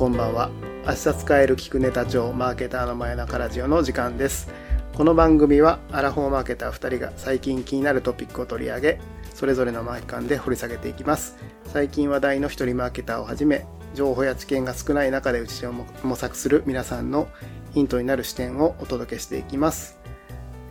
[0.00, 0.50] こんばんは。
[0.86, 4.48] 明日使える聞くネタ帳マーケターの真夜中ラジオの時間です。
[4.94, 9.00] この番組はアラフォーマーケター2人が最近気になるトピックを取り上げ
[9.34, 11.36] それぞれのマーケ感で掘り下げていきます。
[11.66, 15.72] 最近話題の一人マーケターをはじめ情報や知見が少ない中でうちを
[16.02, 17.28] 模索する皆さんの
[17.74, 19.98] ヒントになる視点をお届けしていきます。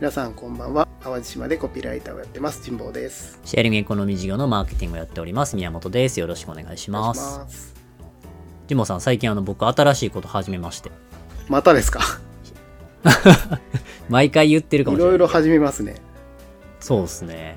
[0.00, 0.88] 皆さんこんばんは。
[1.04, 2.68] 淡路島でコピーライターをやってます。
[2.68, 3.38] 神保です。
[3.44, 5.54] シェアリングエコノミー事業のマーケティングをやっております。
[5.54, 6.18] 宮本です。
[6.18, 7.79] よろしくお願いします
[8.70, 10.92] ジモさん最近あの僕新しいこと始めまして。
[11.48, 11.98] またですか？
[14.08, 15.16] 毎回言ってるかもしれない。
[15.16, 15.96] いろいろ始めますね。
[16.78, 17.56] そうですね。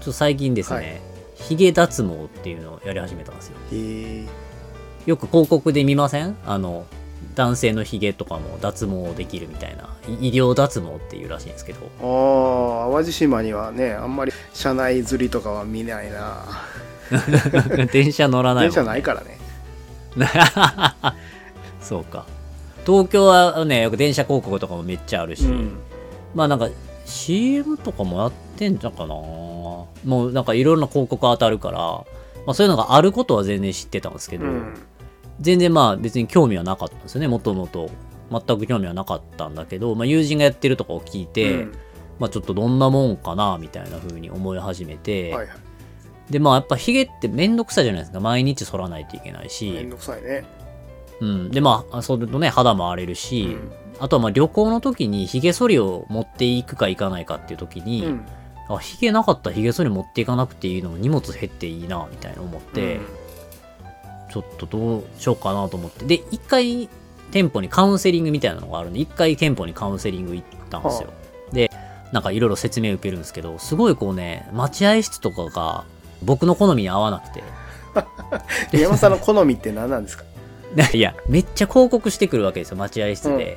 [0.00, 0.82] ちょっと最近ですはい。
[0.82, 1.00] ね、
[1.36, 3.56] ヒゲ脱毛っていうのをやり始めたんですよ。
[3.70, 3.74] え。
[3.76, 4.26] ー、
[5.06, 6.36] よく広告で見ません？
[6.44, 6.86] あの
[7.36, 9.94] 男性のヒゲとかも脱毛できるみたいな。
[10.20, 11.78] い医療脱毛っていうらしいんですけど。
[12.02, 16.42] ああ淡路島にはねあんまり車内釣りとかは見ないな。
[17.92, 19.37] 電車乗らないもん電車ないからね
[21.80, 22.26] そうか。
[22.86, 25.78] 東京はねよく電車広告とかもめっちゃあるし、うん。
[26.34, 26.68] まあなんか
[27.04, 29.14] CM とかもやってんじゃんかな。
[29.14, 34.74] もうなんかいろんな広告当たるから、まあ、そういうのがあることは全然知ってたんですけど、うん。
[35.40, 37.28] 全然まあ別に興味はなかったんですよね。
[37.28, 37.90] もともと。
[38.30, 41.72] 全く興味はなかったんだけど、まあ、友人がやってるとかを聞いて、うん。
[42.18, 45.67] まあちょっとどんなもんかなみたいな風に思い始めて、はいはい
[46.30, 48.20] でまあやっぱヒゲってめんどくさいじゃないですか。
[48.20, 50.44] 毎日剃らないといけないめしん、どくさいね。
[51.20, 53.72] うん、でまあそれとね肌も荒れるし、うん。
[53.98, 58.26] あとはまあ旅行の時にヒゲ剃りを持っていくか行かないかっていう時に、うん。
[58.68, 63.06] あヒゲなかったらヒゲ剃り持っていかなくていいのも荷物減っていいなみたいな思って、うん。
[64.30, 66.04] ちょっとどうしようかなと思って。
[66.04, 66.88] で一回
[67.30, 71.12] 店舗にカウンセリングみたいなのがあるんで一回店舗にカウンセリング行ったんですよ、
[71.52, 71.70] で
[72.10, 75.84] なんかいろいろ説明受けるんですけどすごいこうね待合室とかが
[76.22, 77.42] 僕の好みに合わなくて。
[78.76, 80.24] 山さんの好みって何なんですか？
[80.92, 83.56] いやめっちゃ広告してくるわけですよ待合室で、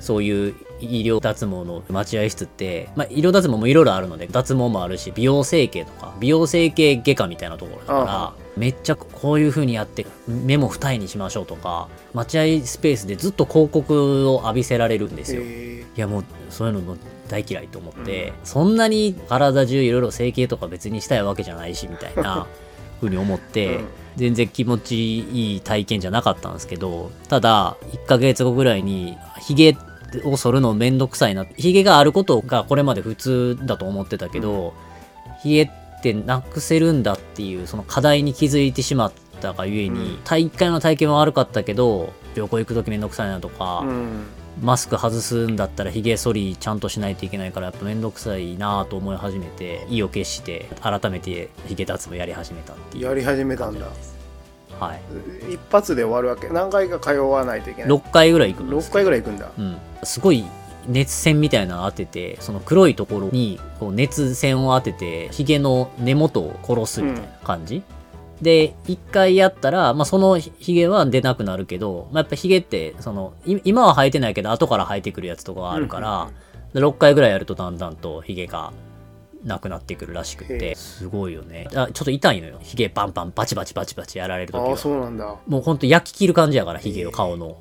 [0.00, 16.96] そういう医療脱毛の待合室って、まあ、医療脱毛もいろいろあるので脱毛もあるし美容整形とか美容整形外科みたいなところだからあめっちゃこういう風にやって目も二重にしましょうとか待合スペースでずっと広告を浴びせられるんですよ、えいやもうそういうのも
[17.28, 22.46] 大嫌いと思って、そんなに体中いろいろ整形とか別にしたいわけじゃないしみたいな
[23.00, 23.86] 風に思って、うん。
[24.16, 29.76] 全然気持ちいい体験じゃなかったんですけどただ1ヶ月後ぐらいにヒゲ
[30.24, 34.72] を剃るのめんどくさいなヒゲがあることがこれまで普通だと思ってたけど、
[35.42, 35.70] ヒゲっ
[36.02, 40.24] てなくせるんだっていうその課題に気づいてしまったがゆえに、うん。
[40.24, 43.84] 大会の体験は悪かったけど旅行行く時めんどくさいなとか、
[44.60, 53.04] マスク外すんだったらヒゲ剃りちゃんとしないといけないからやっぱめんどくさいなと思い始めて意を決して改めてヒゲ脱毛やり始めたっていう。
[53.04, 53.86] やり始めたんだ。
[54.80, 55.00] はい。
[55.54, 56.48] 一発で終わるわけ。
[56.48, 57.90] 何回か通わないといけない。
[57.90, 59.50] 6回ぐらい行くんです6回ぐらい行くんだ。
[59.58, 60.44] うん、すごい
[60.88, 67.82] 熱線みたいなの当ててその黒いところにこう熱線を当ててヒゲの根元を殺すみたいな感じ、
[68.42, 76.30] で1回やったら、まあ、そのヒゲは出なくなるけど、まあ、やっぱヒゲってそのい今は生えてないけど後から生えてくるやつとかがあるから、
[76.74, 78.72] で6回ぐらいやるとだんだんとヒゲが
[79.44, 81.68] なくなってくるらしくてすごいよね。
[81.74, 82.58] あちょっと痛いのよ。
[82.60, 85.36] ヒゲバンバンバチバチバチバチやられる時ああはそうなんだ。
[85.46, 87.56] もうほんと焼き切る感じやからヒゲを顔の。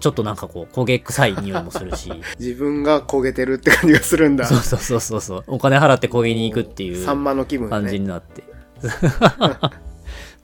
[0.00, 2.12] ちょっとなんかこう焦げ臭い匂いもするし。
[2.38, 4.46] 自分が焦げてるって感じがするんだ。
[4.46, 5.44] そうそうそうそうそう。
[5.46, 8.44] お金払って焦げに行くっていうサンマの気分感じねになって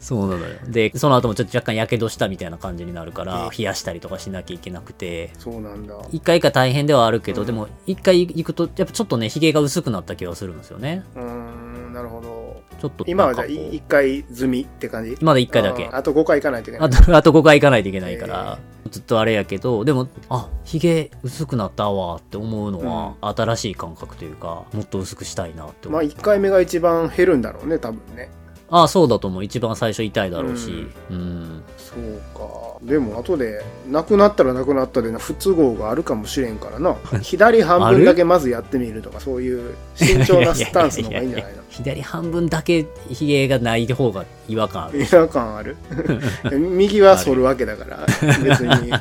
[0.04, 0.54] そうなのよ。
[0.68, 5.30] でその後もちょっと若干やけどしたみたいな感じになるから冷やしたりとかしなきゃいけなくて。
[5.38, 5.96] そうなんだ。
[6.12, 7.46] 一回一回大変ではあるけど、うん。
[7.46, 11.04] でも一回行くとやっぱちょっとねヒゲが薄くなった気がするんですよね。
[11.16, 12.62] うーんなるほど。
[12.80, 15.16] ちょっと今はじゃあなんかこう1回済みって感じ？
[15.22, 15.88] まだ1回だけ。
[15.90, 16.88] あと5回行かないといけない。
[16.88, 18.58] あと、あと5回行かないといけないから、
[18.90, 22.80] ずっとあれやけど、でも、あ、ヒゲ薄くなったわって思うの
[23.20, 26.06] は、新しい感覚というか、もっと薄くしたいなって思まあう。
[26.06, 28.28] 1回目が一番減るんだろうね多分ね
[28.70, 29.44] ああ、そうだと思う。
[29.44, 30.86] 一番最初痛いだろうし。
[31.10, 31.62] うん。
[31.76, 41.62] そうかでも後でなくなったらなくなったで不都合があるかもしれんからな 左半分だけまずやってみるとかそういう慎重なスタンスの方がいいんじゃないの？
[41.70, 45.02] 左半分だけヒゲがない方が違和感ある。
[45.02, 45.76] 違和感ある？
[46.58, 48.06] 右は反るわけだから
[48.42, 48.92] 別に、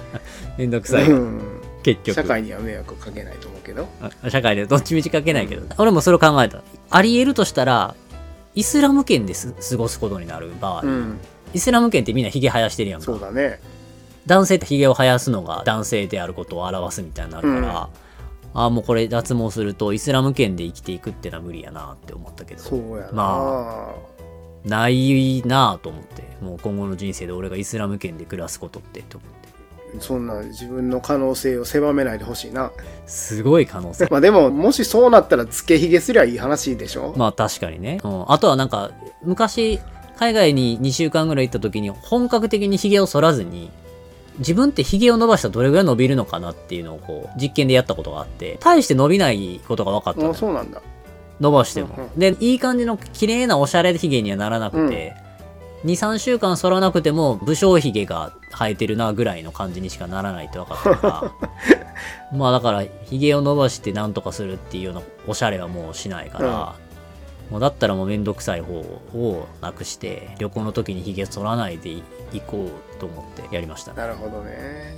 [0.58, 1.10] めんどくさい。
[1.10, 1.42] うん、
[1.84, 2.16] 結局。
[2.16, 3.88] 社会には迷惑かけないと思うけど
[4.24, 6.62] あ社会でどっちみちかけないけど、俺もそれを考えた。
[6.90, 7.96] あり得るとしたら、
[8.56, 11.20] イスラム圏です過ごすことになる場合、うん。
[11.54, 13.06] イスラム圏ってみんなヒゲ生やしてるやんか。
[13.06, 13.60] そうだね。
[14.26, 17.90] 男性ってヒゲを生やすのが男性であることを表すみたいになるから、
[18.54, 22.62] ああもうこれ脱毛するとイスラム圏で生きていくってのは無理やなって思ったけど。
[22.62, 26.24] そうやな、いなぁと思って。
[26.42, 29.43] もう今後の人生で俺がイスラム圏で暮らすことってと思って
[30.00, 32.72] そんな自分の可能性を狭めないでほしいな。
[33.06, 34.08] すごい可能性。
[34.10, 37.14] まあでも、もしそうなったらつけひげすりゃいい話でしょ？
[37.18, 38.92] まあ確かにね、うん、あとはなんか
[39.24, 39.80] 昔
[40.18, 43.72] 海外に2週間ぐらい行った時に本格的にヒゲを剃らずに
[44.40, 50.82] 自分ってヒゲを伸ばしたらどれぐらい伸びるのかなっていうのをこう実験でやったことがあって大して伸びないことが分かったのあよそうなんだ。
[51.40, 52.20] 伸ばしても、うんうん。
[52.20, 55.14] でいい感じの綺麗なおしゃれヒゲにはならなくて、
[55.86, 61.32] 23週間剃らなくても武将ヒゲが生えてるなぐらいの感じにしかならないって分かったから。
[62.38, 66.76] まあだからヒゲを伸ばしてなんとかするっていうようなおしゃれはもうしないから、
[67.50, 72.04] もうだったらもうめんどくさい方をなくして旅行の時にヒゲ剃らないでい
[72.34, 73.98] 行こうと思ってやりましたね。
[73.98, 74.96] なるほどね。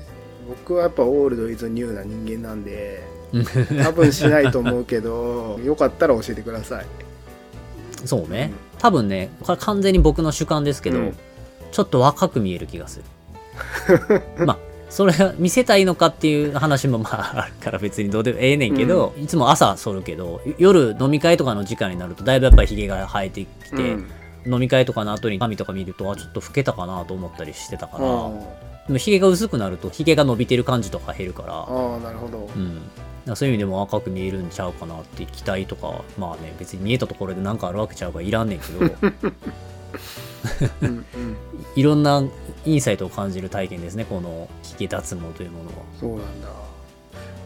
[0.47, 3.03] 僕はやっぱオールドイズニューな人間なんで、
[3.83, 6.85] 多分しないと思うけど、よかったら教えてください。
[8.05, 8.51] そうね。
[8.77, 11.15] 多分ねこれ完全に僕の主観ですけど、うん。
[11.71, 13.05] ちょっと若く見える気がする
[14.45, 14.57] まあ
[14.89, 24.05] それは見せたいのかっていう話もまああるから別にどうでもええねんけど、いつも朝剃るけど夜飲み会とかの時間になるとだいぶやっぱりヒゲが生えてきて、うん。
[24.47, 28.29] 飲み会とかの後に髪とか見るとあちょっと老けたかなと思ったりしてたから、あ
[28.87, 31.65] でもヒゲが薄くなるとヒゲが伸びてる感じとか減るから。
[31.67, 32.49] あ、なるほど。
[32.55, 32.81] うん、
[33.25, 38.79] だそういう意味でも赤く見えるんちゃうかなって期待とかまあね別に見えたところで何かあるわけちゃうからいらんねんけど
[40.81, 41.05] うんうん、
[41.75, 42.23] いろんな
[42.65, 45.75] インサイトを感じる体験ですねこのヒゲ脱毛というものは。
[45.99, 46.47] そうなんだ。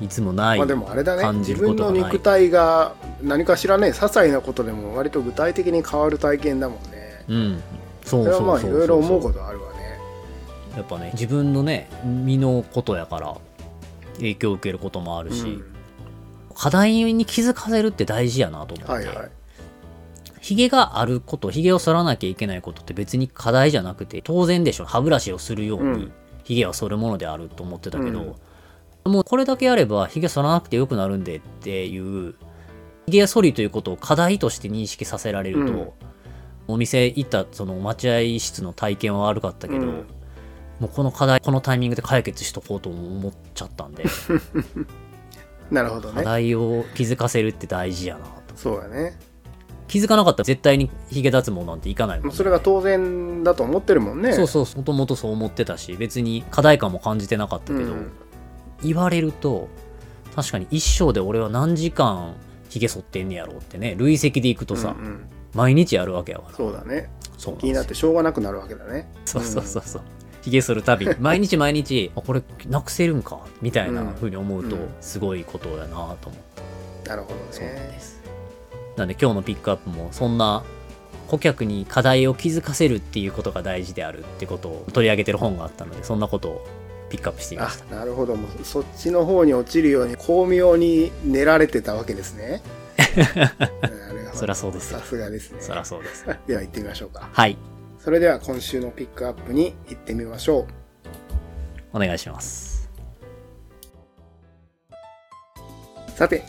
[0.02, 1.24] いつもないまあでもあれだね。
[1.24, 7.26] 感じ自分の肉体が何かしらね些細なことでも割と具体的に変わる体験だもんね。
[7.28, 7.64] うん。
[8.06, 8.72] そそうれはまあいそう。
[8.72, 10.00] そうろいろ思うそうことあるわね。
[10.78, 13.36] やっぱね自分のね身のことやから
[14.16, 15.66] 影響を受けることもあるし、うん。
[16.56, 19.30] 課題に気づかせるって大事やなと思って、はいはい
[20.42, 24.86] ヒゲがあることヒゲを剃らなきゃいけないことって別に課題じゃなくて当然でしょ。
[24.86, 26.12] 歯ブラシをするようにうん。
[26.44, 28.38] ヒゲは剃るものであると思ってたけど、
[29.06, 29.12] うん。
[29.12, 32.36] もうこれだけやればヒゲ剃らなくてよくなるんでっていう
[33.06, 35.92] ヒゲ剃りということを課題として認識させられると、うん。
[36.68, 40.08] お店行ったその待合室の体験は悪かったけど、うん。
[40.80, 44.04] もうこの課題このタイミングで解決しとこうと思っちゃったんで。
[44.04, 44.10] 課
[45.76, 46.24] なるほどね。
[46.24, 48.56] 題を気づかせるって大事やなと。
[48.56, 49.18] そうだね
[49.90, 50.40] 気づかなかった。
[50.40, 54.32] ら絶対にヒゲ脱毛なんていかないもん、ね、それが当然だと思ってるもんね。
[54.32, 58.12] そうそうもともとそう思ってたし別に課題感も感じてなかったけど、うん。
[58.82, 59.68] 言われると
[60.36, 62.36] 確かに一生で俺は何時間
[62.70, 65.26] ヒゲ剃ってんねやろうってね累積でいくとさ、うんうん。
[65.54, 66.56] 毎日やるわけやから。
[66.56, 67.10] そうだね。
[67.38, 69.10] そう気になってしょうがなくなるわけだね。
[69.26, 70.02] そうそうそうそう。
[70.44, 71.08] ヒゲ剃るたび。
[71.08, 73.40] に 毎日毎日あこれなくせるんか？
[73.62, 74.90] みたいな風に思うとうん。
[75.02, 76.42] すごいことだなと思っ
[77.04, 78.22] て、なるほどそうなんねです
[79.00, 80.64] なんで今日のピックアップもそんな
[81.28, 86.68] 顧客に課題を気づかせるっていうことが大事であるってことを取り上げてる本があったのでそんなことを
[87.10, 87.96] ピックアップしてみまあした。
[87.96, 88.36] なるほど。
[88.36, 92.62] もうそっちの方に落ちるように巧妙に練られてたわけですね。
[94.34, 95.00] そりゃそうですよ。
[95.00, 95.62] さすがですね。
[95.62, 96.26] そりゃそうです。
[96.46, 97.30] では行ってみましょうか。
[97.32, 97.58] はい。
[97.98, 100.68] それでは今週のピックアップに行ってみましょう。
[101.94, 102.90] お願いします。
[106.16, 106.44] さて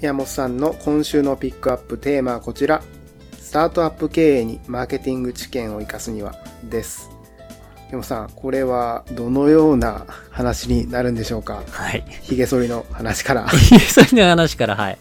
[0.00, 2.82] 宮本さんの今週のピックアップテーマはこちら。
[3.40, 6.34] スタートアップ経営にマーケティング知見を生かすには
[6.64, 7.08] です。
[7.86, 11.62] 宮本さんこれはどのような話になるんでしょうか？
[11.70, 12.04] はい。
[12.22, 13.48] ひげ剃りの話から。
[13.88, 14.98] それの話からはい。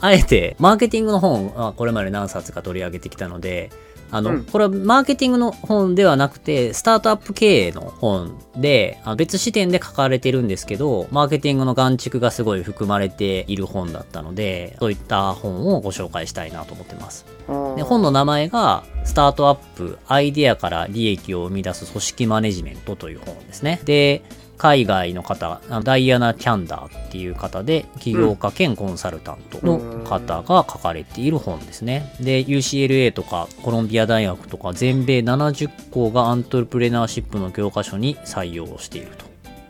[0.00, 3.70] あえてマーケティングの本はこれまで何冊か取り上げてきたので
[4.12, 17.24] あの、うんこれはマーケティングの本ではなくて、スタートアップ経営の本で、あ別視点で書かれてるんですけど、マーケティングの眼蓄がすごい含まれている本だったので、そういった本をご紹介したいなと思ってます。
[17.76, 23.80] で本の名前が、スタートアップ、アイデアから利益を生み出す組織マネジメントという本ですね。
[23.84, 24.22] で、
[24.62, 32.14] 海外の方、あダイアナ・キャンダーっていう方で、起業家兼コンサルタントの方が書かれている本ですね。
[32.20, 39.08] で、UCLA とかコロンビア大学とか全米70校がアントレプレナーシップの教科書に採用している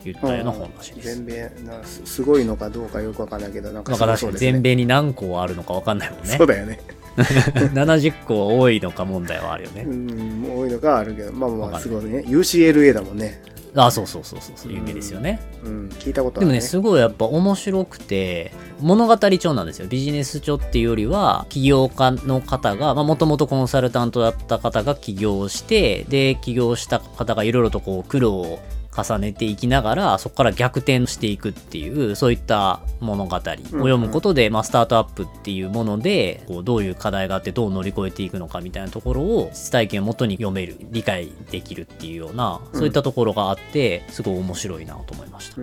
[0.03, 1.17] といったような本らしいです。
[1.17, 6.47] 全米なすすごいのかどうかよくわかんないけどなんかなんか確かにすごそうですね全米に何校あるのか分かんないもんねそう。
[6.47, 6.79] だよね
[7.17, 9.89] 70校多いのか問題はあるよねう。
[9.89, 13.41] ん多いのがあるけどまあまあすごいね UCLA だもんね
[13.75, 15.41] あ、そうそうそうそうそう、有名ですよね。
[15.65, 19.87] うん聞いたことあるねでもね、すごいやっぱ面白くて、物語調なんですよ。
[19.89, 28.59] ビジネス調っていうよりは、起業家の方が、まあもともとコンサルタントだった方が起業して、で、起業した方がいろいろとこう苦労を
[28.95, 45.63] 重ねていきながらそこから逆転していくっていうそういった物語を読むことで、まあ、スタートアップっていうものでこうどういう課題があってどう乗り越えていくのかみたいなところを実体験をもとに読める理解できるっていうようなそういったところがあってすごい面白いなと思いました。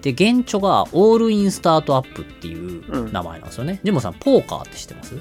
[0.00, 3.80] で原著がオールインスタートアップっていう名前なんですよね。
[3.82, 5.16] ジモさんポーカーって知ってます？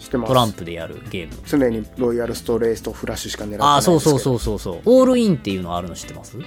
[0.00, 1.36] 知ってますトランプでやるゲーム。
[1.46, 4.80] 常にロイヤルストレースとフラッシュしか狙ってないああ、そうそううそうそうそう。
[4.84, 6.38] オールインっていうのあるの知ってます？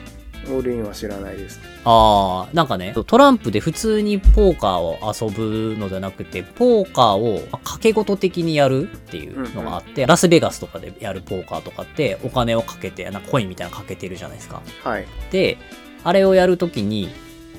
[0.48, 14.62] オールインは知らないですああ、なんかね、トランプで普通にポーカーを遊ぶのではなくて、ポーカーを掛け事的にやるっていうのがあって、ラスベガスとかでやるポーカーとかってお金をかけて、なんかコインみたいなのかけてるじゃないですか。
[14.84, 15.58] はいで、
[16.03, 17.10] あれをやるときに、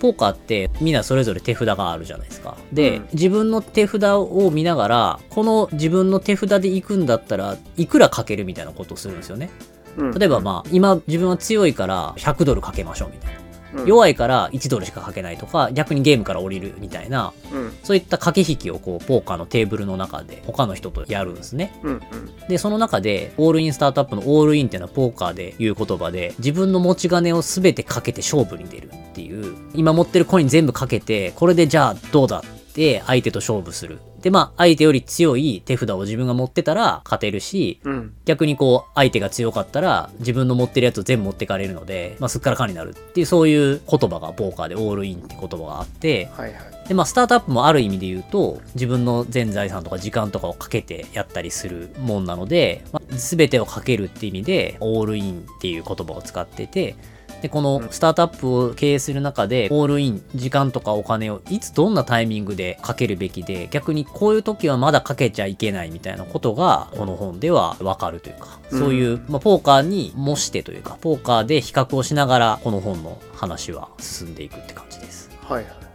[0.00, 2.56] ポーカーってみんなそれぞれ手札があるじゃないですか。
[2.72, 9.50] で、うん自分の手札を見ながら、この自分の手札で行くんだったらいくらかけるみたいなことをするんですよね。
[9.96, 13.40] うん例えばまあ、今自分は強いから100ドルかけましょうみたいな。
[13.40, 21.72] うん弱いから1ドルしかかけないとか、逆にゲームから降りるみたいな、うんそういった駆け引きをこう、ポーカーのテーブルの中で他の人とやるんですね。
[21.84, 22.00] うんうん
[22.48, 34.00] で、その中で、オールインスタートアップのオールインっていうのはポーカーで言う言葉で、自分の持ち金を全てかけて勝負に出るっていう、今持ってるコイン全部かけて、これでじゃあどうだって相手と勝負する。
[34.22, 38.14] で、まあ、相手より強い手札を自分が持ってたら勝てるし、うん。
[38.24, 46.88] 逆にこう、相手が強かったら、自分の持ってるやつを全部持ってかれるので、まあ、すっからかんになるっていう、そういう言葉がポーカーでオールインって言葉があって、はいはい。
[46.88, 56.96] で、まあ、スタートアップもある意味で言うと、自分の全財産とか時間とかをかけてやったりするもんなので、まあ、全てをかけるって意味で、オールインっていう言葉を使ってて、
[57.40, 75.30] で、このスタートアップを経営する中で、オールイン、時間とかお金をいつどんなタイミングでかけるべきで、逆にこういう時はまだかけちゃいけないみたいなことが、この本ではわかるというか、そういう、まあ、ポーカーに模してというか、ポーカーで比較をしながら、この本の話は進んでいくって感じです。
[75.42, 75.72] はいはい。
[75.72, 75.89] うん、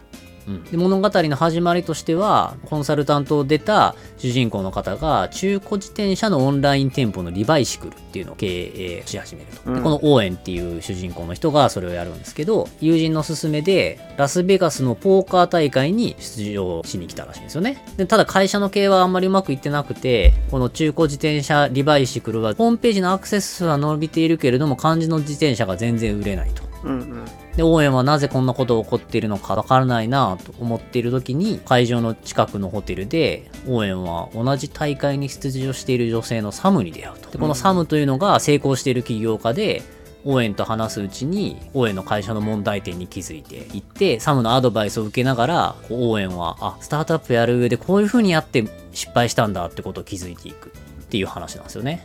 [0.70, 9.74] で物語の始まりとしてはコンサルタントを出た主人公の方が中古自転車のオンライン店舗のリバイシクルっていうのを経営し始めると、うん。
[9.76, 17.82] でこのオーエンっていう主人公の人がそれをやるんですけど友人の勧めでラスベガスのポーカー大会に出場しに来たらしいんですよね。
[17.96, 26.62] でただ会社の経営はあんまりうまくいってなくてこの中古自転車リバイシクルはホームページのアクセス数は伸びているけれども漢字の自転車が全然売れないと。
[26.84, 27.24] うんうん
[27.56, 37.30] で、応援はなぜこんなことが起こっているのかわからないなと思っている時に、会場の近くのホテルで、応援は同じ大会に出場している女性のサムに出会うと。
[37.30, 39.82] で、このサムというのが成功している起業家で、
[40.28, 50.72] 応援と話すうちに、応援の会社の問題点に気づいていって、サムのアドバイスを受けながら、応援は、あ、スタートアップやる上でこういう風にやって失敗したんだってことを気づいていく
[51.04, 52.04] っていう話なんですよね。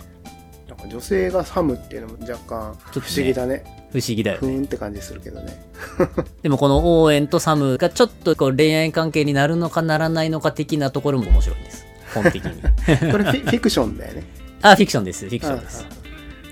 [0.72, 4.48] なんか女性がサムっていうのも若干不思議だね不思議だよね。
[4.48, 5.66] ふーんって感じするけどね
[6.42, 11.86] でもこの応援とサムがちょっとこう恋愛関係になるのかならないのか的なところも面白いんです。
[12.14, 12.62] 本的に。
[13.12, 14.24] これフィクションだよね
[14.62, 15.28] あ、フィクションです。
[15.28, 15.86] フィクションです。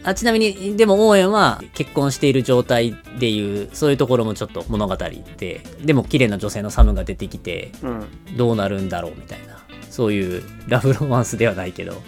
[0.03, 9.59] あちなみに、でも応援は結婚している状態でいう、そういうところもちょっと物語で、でも綺麗な女性のサムが出てきて、うんどうなるんだろうみたいな、
[9.89, 12.01] そういうラブロマンスではないけど、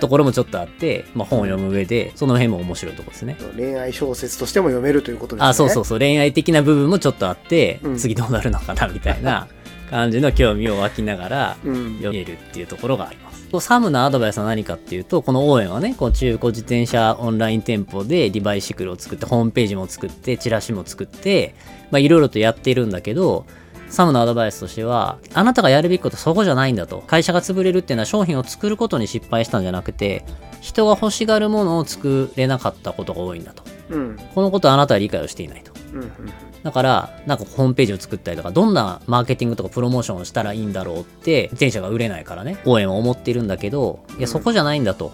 [0.00, 3.36] ところもちょっとあって、まあ本を読む上で、その辺も面白いところですね。
[3.56, 5.48] 恋愛小説としても読めるということですね。
[5.48, 7.96] あ、そうそうそう、恋愛的な部分もちょっとあって、うん。
[7.96, 9.48] 次どうなるのかなみたいな
[9.90, 11.96] 感じの興味を湧きながらうん。
[11.98, 13.40] 読めるっていうところがあります。
[13.58, 21.56] サムのアドバイスは何かっていうと、この応援はね、こう中古自転車オンライン店舗でリバイシクルを作って、ホームページも作って、チラシも作って、
[21.90, 23.46] まあいろいろとやっているんだけど、
[23.90, 27.02] サムのアドバイスとしては、あなたがやるべきことそこじゃないんだと。
[27.06, 30.24] 会社が潰れるっていうのは商品を作ることに失敗したんじゃなくて、
[30.60, 33.62] 人が欲しがるものを作れなかったことが多いんだと。
[33.90, 35.72] うんこのことはあなたは理解をしていないと。
[35.92, 36.10] うんうん
[36.62, 45.10] だから、なんかホームページを作ったりとか、どんなマーケティングとかプロモーションをしたらいいんだろうって、自転車が売れないからね、応援を思っているんだけど、いや、そこじゃないんだと。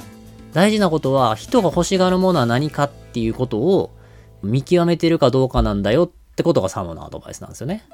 [0.52, 3.92] 大事なことは、人が欲しがるものは何かっていうことを
[4.42, 7.85] 見極めてるかどうかなんだよってことがサムのアドバイスなんですよね。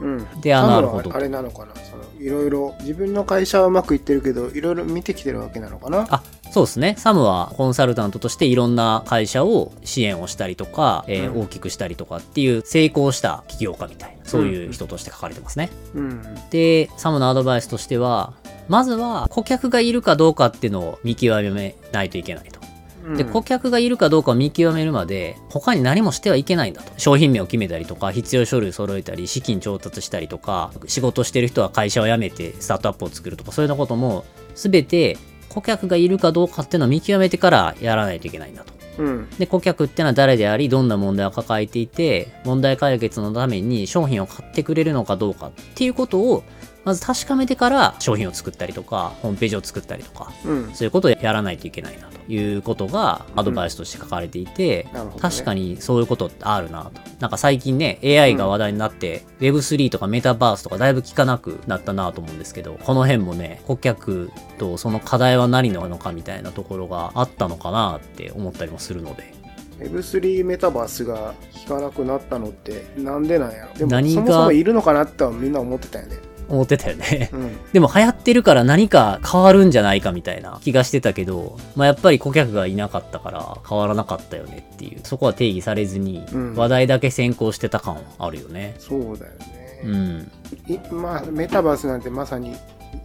[0.00, 0.40] うん。
[0.40, 1.14] であなるほど。
[1.14, 1.74] あれなのかな。
[1.74, 6.06] そのいろいろ自分の会社はうまくいってるけどいろいろ見てきてるわけなのかな。
[6.10, 6.94] あ、そうですね。
[6.98, 11.42] サムはコンサルタントとしていろんな会社を支援をしたりとか、えーうん。
[11.42, 15.70] 大きくしたりとかっていう成功した起業家みたいな、そういう人として書かれてますね。
[15.94, 16.22] うん。
[16.50, 18.32] で、サムのアドバイスとしては、
[18.68, 22.59] まずは顧客がいるかどうかっていうのを見極めないといけないと。
[23.04, 26.92] うんで、顧客がいるかどうかを見極めるまで、他に何もしてはいけないんだと。
[26.98, 35.16] 商品名を決めたりとか、必要書類揃えたり、資金調達したりとか、仕事してる人は会社を辞めてスタートアップを作るとか、そういうようなことも、すべて
[35.48, 38.72] 顧客がいるかどうかっていうのを見極めてからやらないといけないんだと。
[38.98, 46.44] うんで、顧客ってのは誰であり、どんな問題を抱えていて、問題解決のために商品を買ってくれるのかどうかっていうことを、
[46.84, 50.70] まず確かめてから商品を作ったりとか、ホームページを作ったりとか、うん。
[50.74, 55.30] そういうことをやらないといけないなということがアドバイスとして書かれていて、なるほどね。
[55.30, 57.00] 確かにそういうことってあるなと。
[57.20, 69.34] なんか最近ね、AI が話題になって、Web3 とかメタバースとかだいぶ聞かなくなったなと思うんですけど、この辺もね、顧客とその課題は何なのかみたいなところがあったのかなって思ったりもするので。
[69.80, 71.34] Web3 メタバースが
[71.66, 73.74] 効かなくなったのってなんでなんやろ。
[73.78, 76.16] でもそもそもいるのかなってはみんな思ってたよね
[76.50, 77.30] 思ってたよね。
[77.32, 88.74] うん でも流行ってるから何か変わるんじゃないかみたいな気がしてたけど、まあやっぱり顧客がいなかったから変わらなかったよねっていう、そこは定義されずにうん話題だけ先行してた感はあるよね。
[88.78, 90.30] そうだよね、うん。
[90.68, 92.56] いまあメタバースなんてまさに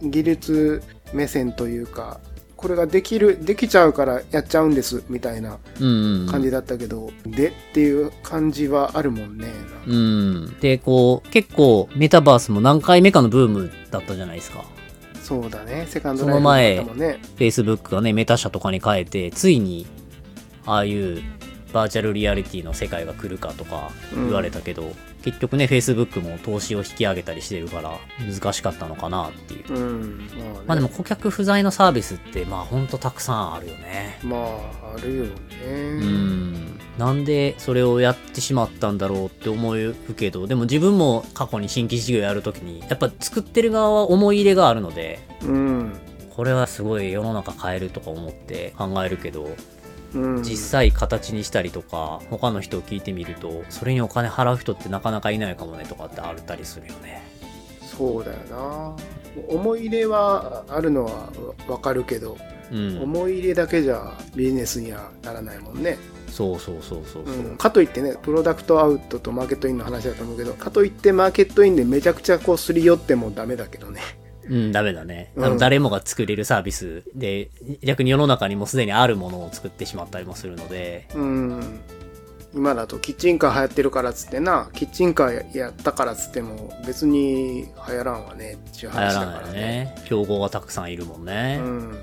[0.02, 2.18] 技術目線というか
[2.56, 6.26] これができるできちゃうからやっちゃうんですみたいなうんうん。
[6.26, 9.46] 感じだったけど、でっていう感じはあるもんね
[9.86, 10.56] うん。
[10.60, 14.64] で、こう、結構メタバースも何回目かのブームだったじゃないですか。
[15.22, 19.86] そうだねセカンドそライフの前 Facebook がね、メタ社とかに変えて、ついに、
[20.64, 21.22] ああいう
[21.72, 24.92] バーチャルリアリティの世界が来るかとか言われたけど、
[25.26, 29.74] 結局ね、Facebook も投資を引き上げたりしてるから、難しかったのかなっていう。
[29.74, 34.20] うんまあ、ね、まあでも顧客不在のサービスって、まあほんとたくさんあるよね。
[34.22, 35.30] まああるよね
[35.66, 36.80] うん。
[36.96, 45.92] なんでそれをやってしまったんだろうって思うけど、でも自分も過去に新規事業やるときに、やっぱ作ってる側は思い入れがあるので、うん
[46.36, 49.56] これはすごい世の中変えるとか思って考えるけど、うん
[50.14, 57.22] 実際形にしたりとか、他の人を聞いてみると、それにお金払う人ってなかなかいないかもねとかってあったりするよね。
[57.80, 58.96] そうだよな
[59.48, 61.32] 思い入れはあるのは
[61.66, 62.36] わかるけど、
[62.70, 63.02] うん。
[63.02, 65.98] 思い入れだけじゃビジネスにはならないもんね、
[66.28, 67.34] そうそうそうそうそう。
[67.34, 74.00] うん、かといってねプロダクトアウトとマーケットインの話だと思うけどかといってマーケットインでめちゃくちゃこうすり寄ってもダメだけどね
[74.48, 75.32] うん、ダメだね。
[75.36, 77.50] あの、うん誰もが作れるサービスで、
[77.82, 81.80] 逆に世の中にもすでにあるものを作ってしまったりもするので、うん。
[82.54, 84.70] 今だとキッチンカー流行ってるからっつってな。
[84.72, 89.60] キッチンカーやったからっつっても別に流行らんわねっていう流行らないよ話だからね。
[89.60, 89.94] ね。
[90.06, 91.58] 競合がたくさんいるもんね。
[91.60, 91.98] うん。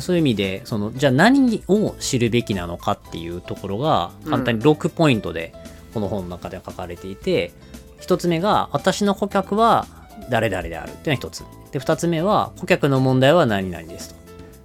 [0.00, 5.52] そういう意味で、その、じゃあ何を知るべきなのかっていうところが、簡単に6ポイントで、
[5.92, 7.52] この本の中では書かれていて、
[7.98, 9.88] 一つ目が、私の顧客は
[10.28, 11.44] 誰々であるっていうのが一つ。
[11.72, 14.14] で、二つ目は、顧客の問題は何々ですと。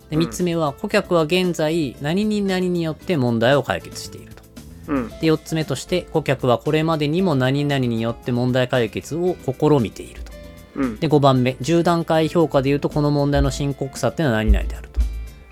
[0.10, 4.44] で、三つ目は、顧客は現在、何に何によって問題を解決していると。
[4.88, 10.32] うんで、4つ目として、顧客はこれまでにも何々によって問題解決を試みていると。
[10.76, 15.00] うんで、5番目、10段階評価で言うと、この問題の深刻さっていうのは何々であると。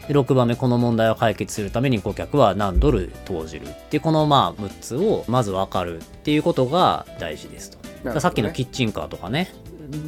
[0.07, 7.77] で、6番目、この問題を解決するために顧客は何ドル投じるっていう、このまあ6つをまず分かるっていうことが大事ですと。
[8.13, 9.53] ねさっきのキッチンカーとかね、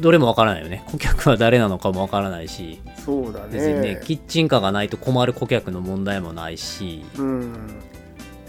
[0.00, 0.84] どれも分からないよね。
[0.90, 3.48] 顧客は誰なのかも分からないし、そうだね。
[3.52, 7.52] 別にね、キッチンカーがないと困る顧客の問題もないし、うん。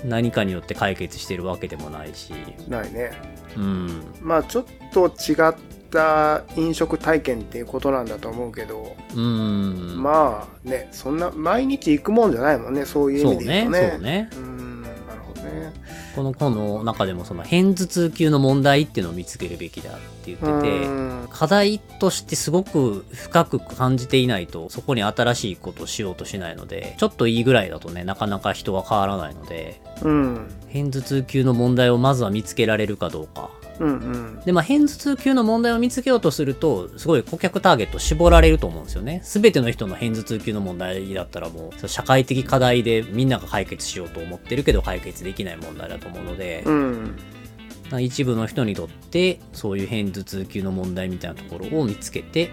[0.05, 2.33] 何かによって解決してるわけでもないし、
[2.67, 3.11] ないね。
[3.55, 4.03] うん。
[4.21, 5.55] まあちょっと違っ
[5.89, 10.01] た飲食体験っていうことなんだと思うけど、うん。
[10.01, 14.49] まあねそんな毎日行くもんじゃないもんねそういう意そう味で言うね、とねそうね。
[14.49, 14.57] うん。
[14.57, 14.76] なるほどね
[16.17, 33.51] この本の中でもその偏頭痛級の問題っていうのを見つけるべきだって言ってて、うん課題としてすごく深く感じていないとそこに新しいことをしようとしないので、ちょっといいぐらいだとね、なかなか人は変わらないので、うん偏頭痛級の問題をまずは見つけられるかどうか。
[33.79, 39.21] うんうんで、まあ、偏頭痛級の問題を見つけようとすると、すごい顧客ターゲット絞られると思うんですよね。
[39.23, 47.15] すべての人の偏頭痛級の問題だったらもう、社会的課題でみんなが解決しようと思ってるけど解決できない問題だと思うので、うん
[48.01, 52.51] 一部の人にとってそういう偏頭痛級の問題みたいなところを見つけて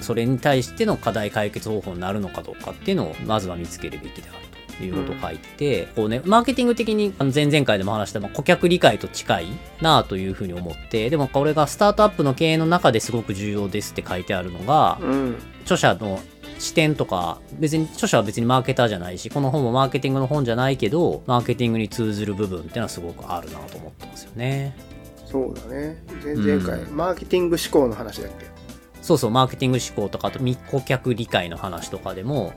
[0.00, 4.41] それに対しての課題解決方法になるのかどうかっていうのをまずは見つけるべきである
[4.82, 9.46] ということを書いてて、こうねマーケティング的にあの前々回でも話した、まあ、顧客理解と近い
[9.80, 15.36] なあというふうに思ってでもこれがスタートアップの経営の中ですごく重要ですって書いてあるのが、うん。
[15.62, 16.18] 著者の
[16.58, 24.76] 視点とか、別に、著者は別にマーケターじゃないし、この本もマーケティングの本じゃないけど、マーケティングに通ずる部分っていうのはすごくあるなと思ってますよね。
[25.26, 26.02] そうだね。
[26.22, 28.46] 前々回、うんマーケティング思考の話だっけ？
[29.02, 32.54] そうそう、マーケティング思考とか、あと、み顧客理解の話とかでも、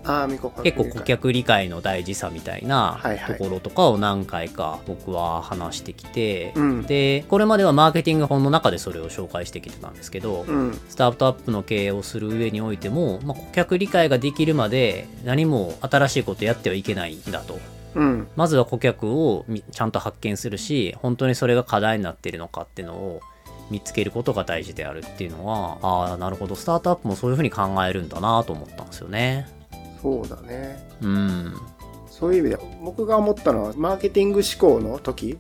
[0.64, 3.38] 結構顧客理解の大事さみたいなはいはい。
[3.38, 6.84] ところとかを何回か僕は話してきて、うん。
[6.84, 10.80] で、これまではマーケティング本の中でそれを紹介してきてたんですけど、うん。
[10.88, 17.60] スタートアップの経営をする上においても、まあ、顧客理解ができるまで何も新しいことやってはいけないんだと。
[17.96, 18.28] うん。
[18.36, 23.22] まずは顧客をみちゃんと発見するし本当にそれが課題になってるのかっていうのを
[23.70, 26.56] 見つけることが大事であるっていうのはああなるほど。
[26.56, 29.48] スタートアップもそういうふうに考えるんだなと思ったんですよね。
[30.02, 30.88] そうだね。
[31.02, 31.54] うん。
[32.10, 35.38] そういう意味で僕が思ったのはマーケティング思考の時、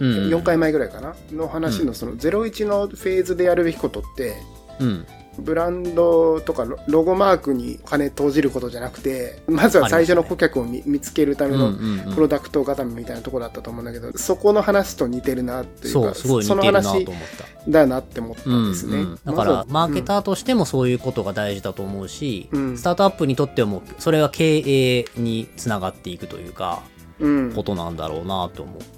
[0.00, 0.28] うん。
[0.28, 4.36] 4回前ぐらいかなの話のその01のフェーズでやるべきことって
[4.80, 5.06] うん
[5.38, 11.72] ブランドとかロロゴマークに金投じることじゃなくてまずは最初の顧客を見見つけるための
[12.14, 17.04] プロダクト固めみたいなところだったと思うんだけど、そこの話と似てるなっていうかそうすごい似てるなと思っ
[17.38, 17.70] た。
[17.70, 18.96] だなって思ったんですね。
[18.96, 22.78] うんうんだから、マーケターとしてもそういうことが大事だと思うし、うん。
[22.78, 26.82] スタートアップにとってもそれが経営につながっていくというか、
[27.20, 28.97] うん、ことなんだろうなと思う。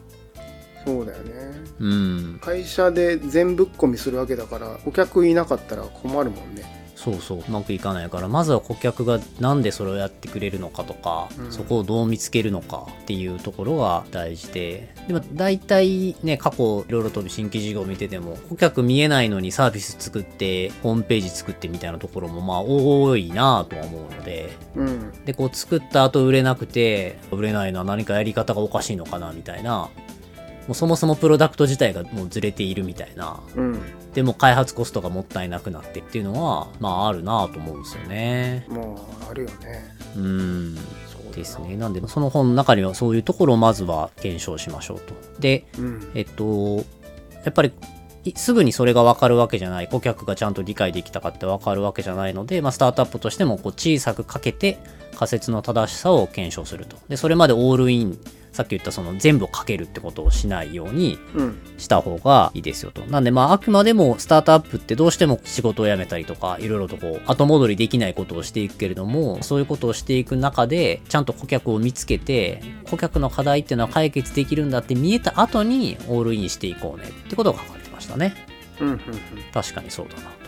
[0.84, 1.32] そうだよね。
[1.78, 2.38] うん。
[2.40, 6.80] 会社で全ぶっ込みするわけだから、顧客いなかったら困るもんね。
[7.00, 25.24] そうそう、うまくいかないから、まずは顧客がなんでそれをやってくれるのかとか、うんそこをどう見つけるのかっていうところが大事で、でも大体ね、過去いろいろと新規事業を見てても、顧客見えないのにサービス作って、ホームページ作ってみたいなところもまあ多いなとは思うので、うん。
[25.24, 29.88] で、こう作った後売れなくて、売れないのは何かやり方がおかしいのかなみたいな、
[30.66, 33.80] もうそもそもプロダクト自体がもうずれているみたいな、うん。
[34.14, 38.66] でも開発コストがもったいなくなってっていうのは、まああるなと思うんですよね。
[38.68, 39.96] もう、あるよね。
[40.16, 40.74] うん。
[41.30, 41.60] です。
[41.60, 41.76] ね。
[41.76, 45.14] なんで、その本の中にはそういうところをまずは検証しましょうと。
[45.38, 46.10] で、うん。
[46.14, 46.76] えっと、
[47.44, 47.72] やっぱり、
[48.24, 54.78] いすぐにそれが分かるわけじゃない、顧客がちゃんと理解できたかって分かるわけじゃないので、まあ、スタートアップとしてもこう小さくかけて
[55.16, 56.96] 仮説の正しさを検証すると。
[57.08, 58.18] で、それまでオールイン、
[58.60, 61.58] さっき言ったその全部かけるってことをしないようにうん。
[61.78, 63.00] した方がいいですよと。
[63.06, 78.34] なんでまああくまでもスタートアップってどうしても仕事を辞めたりとかいろいろとこう後戻りできないことをしていくけれどもそういうことをしていく中でちゃんと顧客を見つけて顧客の課題っていうのは解決できるんだって見えた後にオールインしていこうねってことが書かれてましたね。
[78.78, 78.88] うん。
[78.88, 79.00] うん。
[79.54, 80.39] 確かにそうだな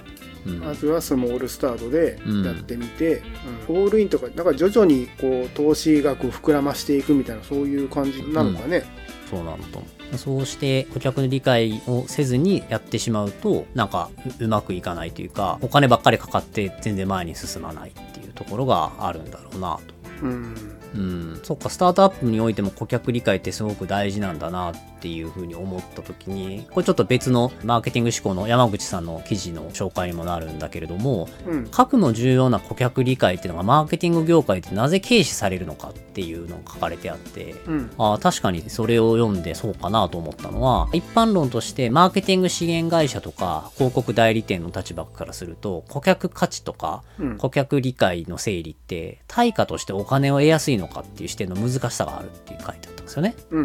[0.45, 3.23] まずはスモールスタートでうんやってみて、
[3.69, 8.85] うんオールインとか、だから徐々にこう投資額を膨らましていくみたいな、そういう感じなのかね。
[9.31, 10.19] そうなのと思う。
[10.19, 20.27] そうして顧客の理解をせずにやってしまうとなんかううまくいかないというかお金ばっかりかかって全然前に進まないっていうところがあるんだろうなと。
[20.27, 20.55] うん。
[20.95, 31.69] うん、そっかスタートアップにおいても顧客理解ってすごく大事なんだなっていうふうに思った時にこれちょっと別のマーケティング思考の山口さんの記事の紹介にもなるんだけれどもうん。
[31.73, 37.91] 核の重要な顧客理解っていうのがマーケティング業界でなぜ軽視されるのかっていうのが書かれてあってうん。
[37.99, 47.39] ああ確かにそれを読んでそうかなと思ったのは一般論としてマーケティング資源会社とか広告代理店の立場からすると顧客価値とかうん。
[47.39, 53.35] 顧客理解の整理って対価としてお金を得やすいのかっていう視点の難しさがあるっていう書いてあったんですよね。
[53.51, 53.63] うん。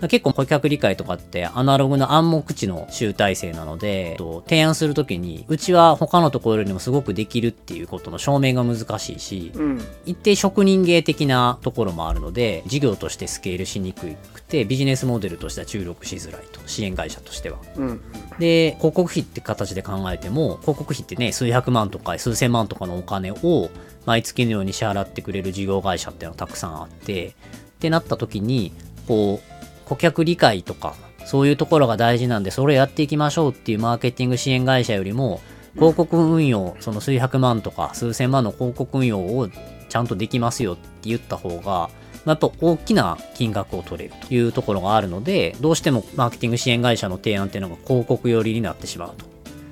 [0.00, 0.08] うん。
[0.08, 9.80] 結構顧客理解とかってアナログな暗黙知の集大成なので、えっと提案するときにうちは他のところよりもすごくできるっていうことの証明が難しいし、うん。
[10.04, 17.58] 一定職人芸的なところもあるので事業としてスケールしにくくてビジネスモデルとしては注力しづらいと支援会社としては。
[17.76, 18.00] うん。
[18.38, 23.70] で広告費って形で考えても広告費ってね数百万とか数千万とかのお金を
[24.06, 27.32] 毎月のように支払ってくれる事業会社っていうのがたくさんあってっ
[27.78, 28.72] てなった時に
[29.06, 29.53] こう
[29.86, 30.94] 顧客理解とか
[31.24, 35.40] そういうところが大事なんでそれやっていきましょうっていうマーケティング支援会社よりも
[35.74, 39.48] 広告運用その数百万とか数千万の広告運用を
[39.88, 41.90] ちゃんとできますよって言った方が
[42.24, 49.26] まあやっぱ大きな金額を取れるというところがあるのでどうしてもマーケティング支援会社の提案っていうのが広告寄りになってしまうと。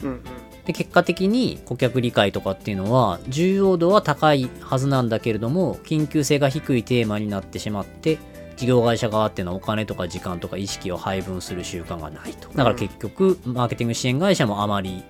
[0.05, 0.20] うん。
[0.64, 8.18] で結果的に顧客理解とかっていうのは重要度は高いはずなんだけれども緊急性が低いテーマになってしまって
[8.62, 15.03] 事業会社側っていうのはお金とか時間とか意識を配分する習慣がないとだから結局マーケティング支援会社もあまり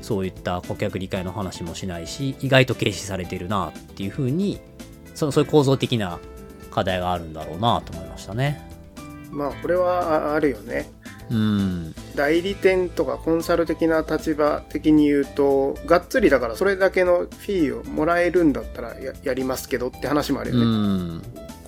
[0.00, 4.58] そういった顧客理解の話もしないし意外と軽視されてるなっていうふうに
[5.14, 6.18] そそういう構造的な
[6.72, 8.68] 課題があるんだろうなと思いましたね。
[9.30, 10.90] まあ、これはああるよね。
[11.30, 11.94] うん。
[12.16, 20.64] 代理店とかコンサル的な立場的に言うと、がっつりだからそれだけのフィーをもらえるんだったらややりますけどって話もあるうよね。
[20.64, 21.22] ん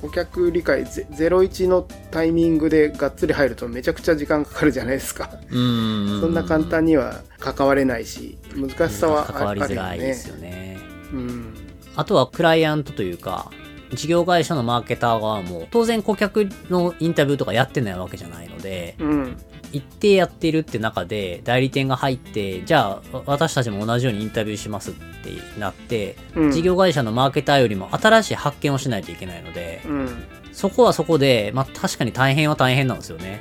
[0.05, 5.31] 顧客理解ゼ01のタイミングでがっつり入るとめちゃくちゃ時間かかるじゃないですか。
[5.51, 10.75] うんそんな簡単には関われないし、難しさはあ関わりづらいですね。
[10.75, 10.81] よね
[11.13, 11.55] うん。
[11.97, 13.51] あとはクライアントというか、
[13.95, 19.37] 事業会社のマーケター側も、当然顧客のインタビューとかやってないわけじゃないので、うん。
[19.75, 30.25] 一定やってるって中で代理店が入って、じゃあ私たちも同じようにインタビューしますってなって、うん事業会社のマーケターよりも新しい発見をしないといけないので、うん。
[30.53, 33.41] そこはそこで、まあ確かに大変は大変なんですよね。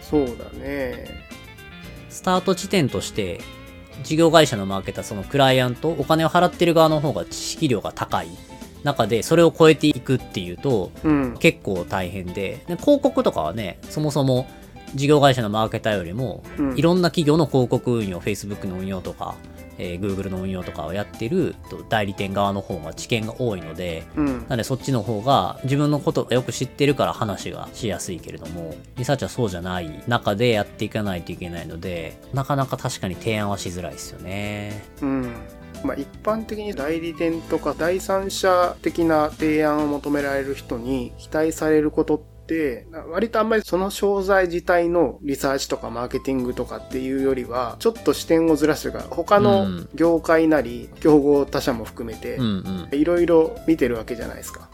[0.00, 1.06] そうだね。
[2.08, 3.40] スタート地点として、
[4.02, 8.28] 事業会社のマーケター、そのクライアント、お金を払ってる側の方が知識量が高い
[8.84, 11.36] 中で、それを超えていくっていうと、うん。
[11.38, 14.48] 結構大変でで広告とかはねそもそも
[14.94, 19.34] 事業会社のマーケターよりも、うんいろんな企業の広告運用 Facebook の運用とか、
[19.78, 24.50] えー Google の運用とかをやってると代理店側の方が知見が多いのでうんな。
[24.50, 35.32] のでそっちの方が自分のことをよく知ってるから話がしやすいけれどもリサーチはそうじゃない中でやっていかないといけないのでなかなか確かに提案はしづらいですよねうん。
[35.84, 42.35] まあ、一般的に代理店とか第三者的な提案を求められる人に期待されることって、
[43.10, 49.88] 割とあんまりその商材自体のリサーチとかマーケティングとかっていうよりは、ちょっと視点をずらしてるから、他うのん。
[49.94, 52.38] 業界なり、競合他社も含めて
[52.92, 54.68] いろいろ見てるわけじゃないですか。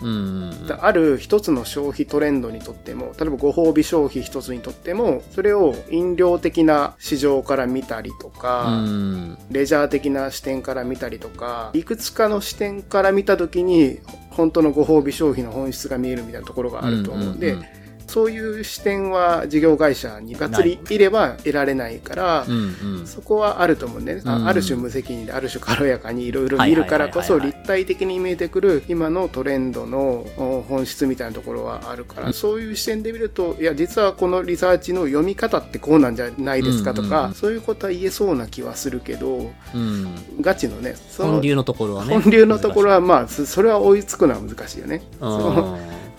[0.80, 9.38] ある一つの消費トレンドにとっても、例えばご褒美消費一つにとっても、それを飲料的な市場から見たりとか、うん。
[9.50, 13.98] レジャー的な視点から見たりとか、いくつかの視点から見たときに、
[14.32, 17.81] 本当のご褒美消費の本質が見えるみたいなところがあると思うんで、うんうん
[18.12, 23.06] そういう視点は事業会社にがっつりいれば得られないから、うんうん。
[23.06, 24.48] そこはあると思うんでね、あうん。
[24.48, 37.28] ある種無責任である種軽やかにいろいろ見るからこそ立体的に見えてくる今のトレンドのお本質みたいなところはあるから、そういう視点で見るといや実はこのリサーチの読み方ってこうなんじゃないですかとか、うんうん。
[37.30, 40.14] うんそういうことは言えそうな気はするけどうん。
[40.42, 42.18] ガチのねその本流のところはね。
[42.18, 45.02] 本流のところはまあそそれは追いつくのは難しいよね。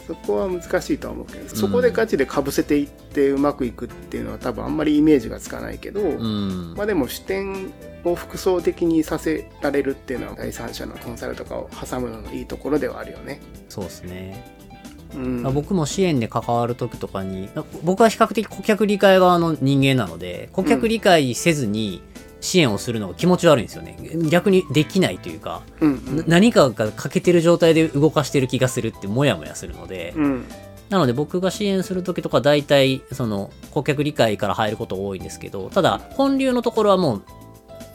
[0.08, 7.72] そそこは難しいとは思うけど、そこでガチでかぶせていってうまくいくっていうのは多分あんまりイメージがつかないけど、うんまあでも視点
[8.04, 13.40] を複層的にさせられるっていうのは第三者のコンサルとかを挟むののいいところではあるよね。
[13.70, 14.44] そうですね、
[15.16, 15.44] うん。
[15.54, 17.50] 僕も支援で関わる時とかに
[17.84, 22.02] 僕は比較的顧客理解側の人間なので顧客理解せずに
[22.44, 23.98] 支援をするのが気持ち悪いんですよね
[24.30, 30.24] 逆にできないというか、うんな何かが欠けてる状態で動かしてる気がするってモヤモヤするので、うん。
[30.24, 30.46] うん。
[30.90, 37.22] なので僕が支援する時とか大体その顧客理解から入ること多いんですけどただ本流のところはも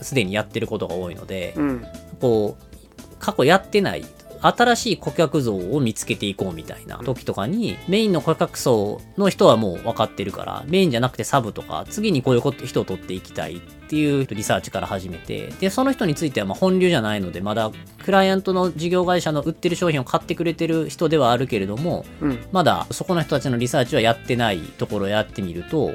[0.00, 1.86] うすでにやってることが多いので、うん。
[2.20, 4.04] こう過去やってない
[4.40, 17.70] 新しい顧客像を見つけていこうみたいな時とかに、メインの顧客層の人はもう分かってるから、メインじゃなくてサブとか、次にこういうこと人を取っていきたいっていうリサーチから始めて、で、その人についてはまあ本流じゃないので、まだ
[18.04, 22.38] クライアントの事業会社の売ってる商品を買ってくれてる人ではあるけれども、うん。
[22.52, 25.92] まだそこの人たちのリサーチはやってないところをやってみると、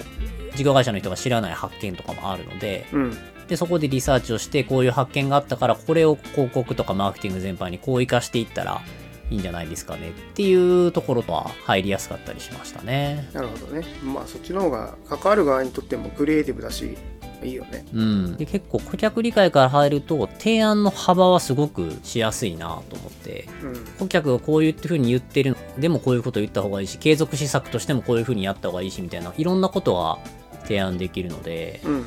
[0.56, 3.17] 事業会社の人が知らない発見とかもあるので、うん。
[3.54, 8.82] で、そこでリサーチをして、こういう発見があったから、これを広告とかマーケティング全般にこう活かしていったら
[9.30, 13.30] いいんじゃないですかねっていうところとは入りやすかったりしましたね。
[13.32, 13.86] なるほどね。
[14.04, 16.98] まあそっちの方が関わる側にとってもクリエイティブだし、
[17.44, 17.86] いいよね。
[17.94, 18.38] うん。
[18.38, 23.76] で、結構顧客理解から入ると、提案の幅はすごくしやすいなと思って、うん。
[24.00, 30.18] 顧客がこういうふうに言ってるでもこういうことを言った方がいいし、継続施策としてもこういうふうにやった方がいいしみたいな、いろんなことは
[30.63, 32.06] 提案できるので、うん。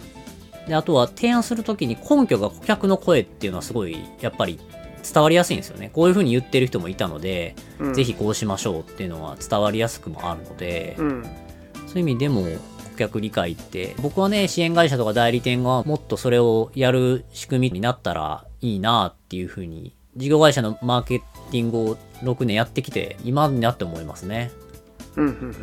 [0.67, 4.59] で、あとは提案するときに根拠が顧客の声っていうのはすごい、やっぱり
[5.03, 5.91] 伝わりやすいんですよね。
[5.93, 7.95] こういうふうに言ってる人もいたので、うん。
[7.95, 11.23] ぜひこうしましょうっていうのは伝わりやすくもあるので、うん。
[11.87, 24.51] そういう意味でも顧客理解って、僕はね、支援会社とか代理店がもっとそれをやる仕組みになったらいいなっていうふうに、事業会社のマーケティングを6年やってきて、今になって思いますね。
[25.15, 25.27] うん。
[25.27, 25.55] うん。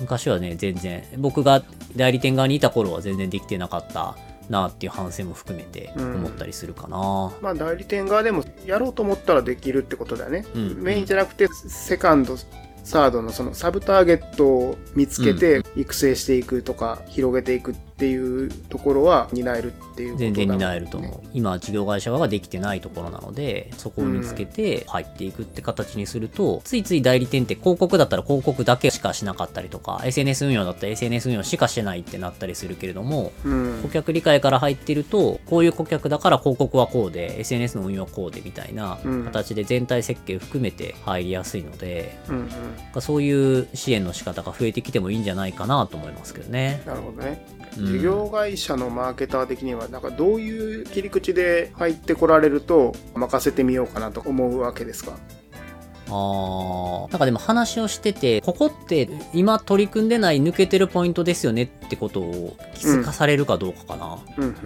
[0.00, 1.62] 昔はね、全然、僕が
[1.96, 4.16] 代理店側にいた頃は全然できてなかった
[4.48, 7.32] なっていう反省も含めて思ったりするかな。
[7.40, 10.46] まあ代理店側でもやろうと思ったらできるってことだよね。
[10.54, 12.36] うんメインじゃなくてセカンド、
[12.82, 21.20] サードのそのサブターゲットを見つけて育成していくとか広げていくっていうところは担えるっていうね全然担えると思う。
[21.32, 42.48] 今、事業会社ができてないところなので、そこを見つけて入っていくって形にすると、ついつい代理店って広告だったら広告だけしかしなかったりとか、SNS 運用だったら SNS 運用しかしてないってなったりするけれども、うん顧客理解から入ってると、こういう顧客だから広告はこうで、SNS の運用はこうでみたいなうん形で全体設計を含めて入りやすいので、うんうん
[43.00, 46.82] そういう支援の仕方が増えてきてもいいんじゃないかなと思いますけどね。
[46.86, 47.44] なるほどね。
[47.78, 55.16] うん事業会社のマーケター的にはなんかどういう切り口で入ってこられると任せてみようかなと思うわけですか？
[56.06, 64.18] あーなんかでも話をしてて、ここって今取り組んでない抜けてるポイントですよねってことを気づかされるかどうかかな。
[64.36, 64.56] うんうん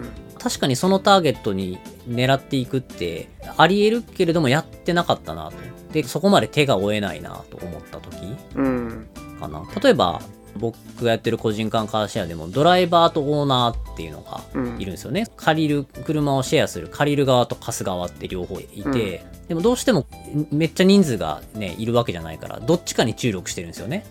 [0.41, 3.27] 確かにそのターゲットに狙っていくって
[3.57, 5.57] あり得るけれどもやってなかったなと。
[5.93, 8.15] で、そこまで手が負えないなと思った時
[8.55, 9.63] うんかな。
[9.83, 10.21] 例えば、
[10.59, 15.27] 僕がやってる個人間カーシェアでもドライバーとオーナーっていうのがうんいるんですよね。
[15.35, 20.05] 借りる、車をシェアする借りる側と貸す側って両方いて、でもどうしても
[20.51, 24.05] めっちゃ人数がね、いるわけじゃないから、どっちかに注力してるんですよね。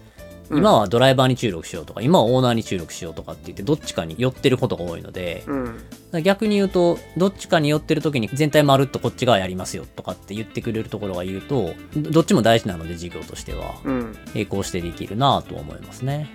[0.51, 5.65] 今はドライバーに注力しようとか、今はオーナーに注力しようとかって言って、どっちかに寄ってることが多いので、うん。
[5.65, 5.79] だか
[6.13, 14.17] ら逆に言うと、どっちかに寄ってる時に全体まるっとこっち側やりますよとかって言ってくれるところが言うと、どどっちも大事なので事業としては、うん。
[14.35, 16.31] 並行してできるなと思いますね。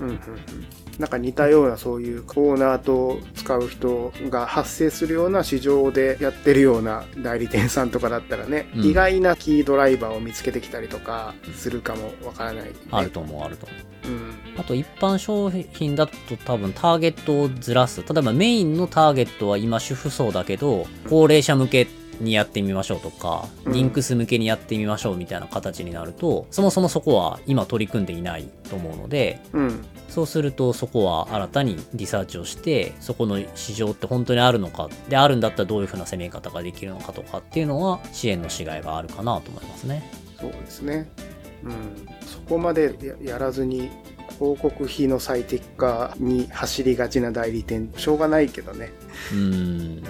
[0.00, 0.20] うんうんうん
[0.98, 13.78] なんか似たようなそういうオーナーと使う人が発生するような市場でやってるような代理店さんとかだったらね、うん意外なキードライバーを見つけてきたりとかするかもわからない、ね、あると思う、あると思う。
[14.08, 16.12] うんあと一般商品だと
[16.46, 18.00] 多分ターゲットをずらす。
[18.00, 21.86] 例えばメインのターゲットは今主婦層だけど、高齢者向け
[22.20, 40.10] にやってみましょうとか、うんリンクス向けにやってみましょうみたいな形になると、そもそもそこは今取り組んでいないと思うので、うんそうするとそこは新たにリサーチをして、そこの市場って本当にあるのか、であるんだったらどういう風な攻め方ができるのかとかっていうのは支援のしがいがあるかなと思いますね。
[40.40, 41.10] そうですね。
[41.64, 41.72] うん、
[42.26, 43.90] そこまでややらずに
[44.38, 48.92] 広告費の最適化に走りがちな代理店しょうがないけどね。
[49.32, 50.02] うーん。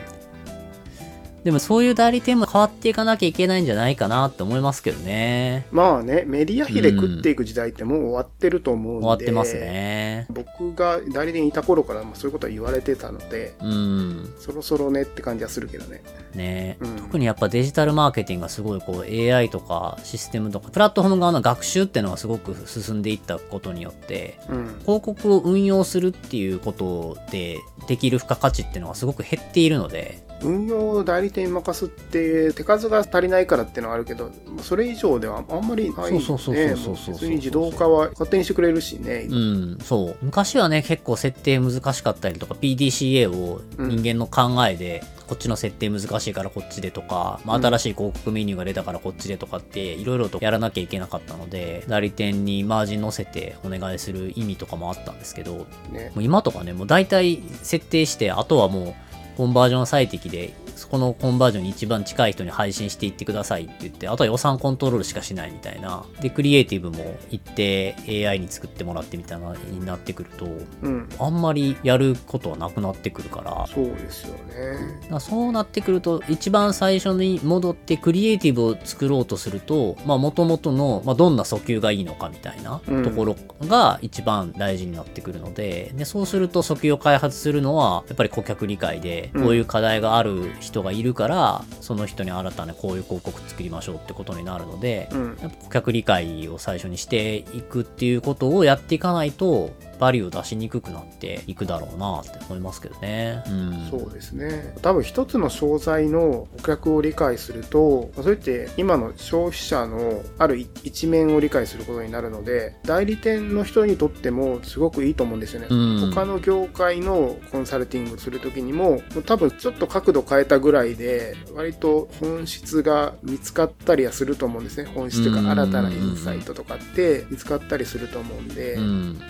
[1.46, 5.64] でもそういう代理店も変わっていかなきゃいけないんじゃないかなって思いますけどね。
[5.70, 10.26] まあねメディア費で食っていく時代ってもう終わってると思うんで、終わってますね。
[10.30, 14.35] 僕が代理店にいた頃からまあそういうことは言われてたのでうん。
[14.40, 16.02] そろそろねって感じはするけどね。
[16.35, 34.31] ね、うん特にやっぱデジタルマーケティングがすごいこう AI とかシステムとかプラットフォーム側の学習っていうのがすごく進んでいったことによってうん広告を運用するっていうことでできる付加価値っていうのがすごく減っているので運用を代理店に任すって手数が足りないからっていうのはあるけど
[34.62, 36.20] それ以上ではあんまりないね。
[36.20, 40.16] そうそうそうそうそうそう別に自動化は勝手にしてくれるしね、うん、そう。
[40.22, 58.94] 昔はね、結構設定難しかったりとか、PDCA を人間の考えで、こっちの設定難しいからこっちでとか、まあ、うん新しい広告メニューが出たからこっちでとかって、いろいろとやらなきゃいけなかったので、代理店にマージン乗せてお願いする意味とかもあったんですけど、もねう今とかね、もう大体設定して、あとはもう、
[59.37, 66.04] コンバージョン最適で、そこのコンバージョンに一番近い人に配信していってくださいって言って、あとは予算コントロールしかしないみたいな。
[66.20, 67.96] で、クリエイティブも一定
[68.28, 70.46] AI に作ってもらってみたいなになってくると、
[70.82, 71.08] うん。
[71.18, 75.00] あんまりやることはなくなってくるから、そうですよね。
[75.10, 83.02] だそうなってくると、一番最初に戻ってクリエイティブを作ろうとすると、まあ元々の、まあどんな訴求がいいのかみたいなうん。
[83.02, 89.42] ところが一番大事になってくるので、で、そうすると訴求を開発するのは、やっぱり顧客理解で、うん。
[89.44, 95.37] こういう課題がある人がいるから、その人に新たにこういう広告作りましょうってことになるので、うん。
[95.37, 103.42] 顧客理解を最初にしていくっていうことをやっていかないと、バリューを出しにくくなっていくだろうなって思いますけどね。
[103.46, 103.88] うん。
[103.90, 129.20] そうですね多分一つの商材の顧客を理解するとそれって今の消費者のある一面を理解することになるので代理店の人にとってもすごくいいと思うんですよね、うん他の業界のコンサルティングする時にも多分ちょっと角度変えたぐらいで割と本質が見つかったりはすると思うんですね本質といううんか新たなインサイトとかって見つかったりすると思うんで、うん。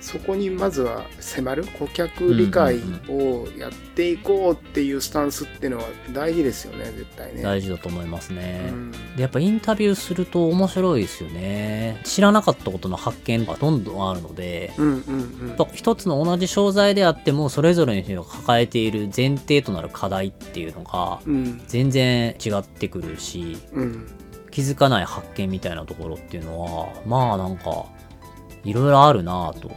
[0.00, 7.42] そこにまずは迫る顧客理解をやっていこうっていうスタンスっていうのは大事ですよね絶対ね。
[7.42, 8.68] 大事だと思いますね。
[8.72, 12.00] うんでやっぱインタビューすると面白いですよね。
[12.04, 14.90] 知らなかったことの発見がどんどんあるので、うんう
[15.44, 21.20] んやっぱ一つの同じ商材であっても、それぞれの人が抱えている前提となる課題っていうのが、
[21.66, 24.06] 全然違ってくるし、うん
[24.50, 27.84] 気づかない発見みたいなところっていうのは、まあなんか、
[28.66, 29.70] いろいろあるなぁと。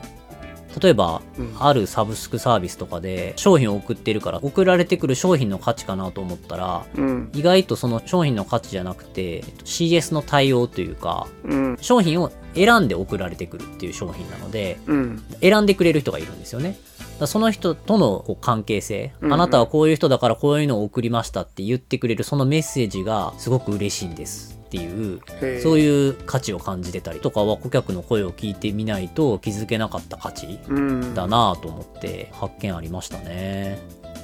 [0.82, 1.56] 例えば、うん。
[1.60, 7.30] あるサブスクサービスとかで商品を送ってるから、送られてくる商品の価値かなと思ったら、うん。
[7.34, 11.78] 意外とその商品の価値じゃなくて、CS の対応というか、うん。
[11.82, 15.24] 商品を選んで送られてくるっていう商品なので、うん。
[15.42, 16.78] 選んでくれる人がいるんですよね。
[17.26, 25.20] その人との関係性、あなたはこういう人だからこういうのを送りましたって言ってくれるそのメッセージがすごく嬉しいんですっていう、
[25.64, 33.80] そうういう価値を感じてたりとかは顧客の声を聞いてみないと気づけなかった価値うんだなぁと思って発見ありましたね。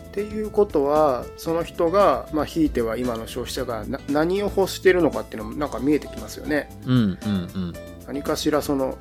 [0.10, 6.70] っていうことはその人が、まあ、ひいては今の消費者がな何を欲してるのかっていうのもなんか見えてきますよね。
[6.86, 7.74] うんうんうん。
[8.06, 8.98] 何かしらその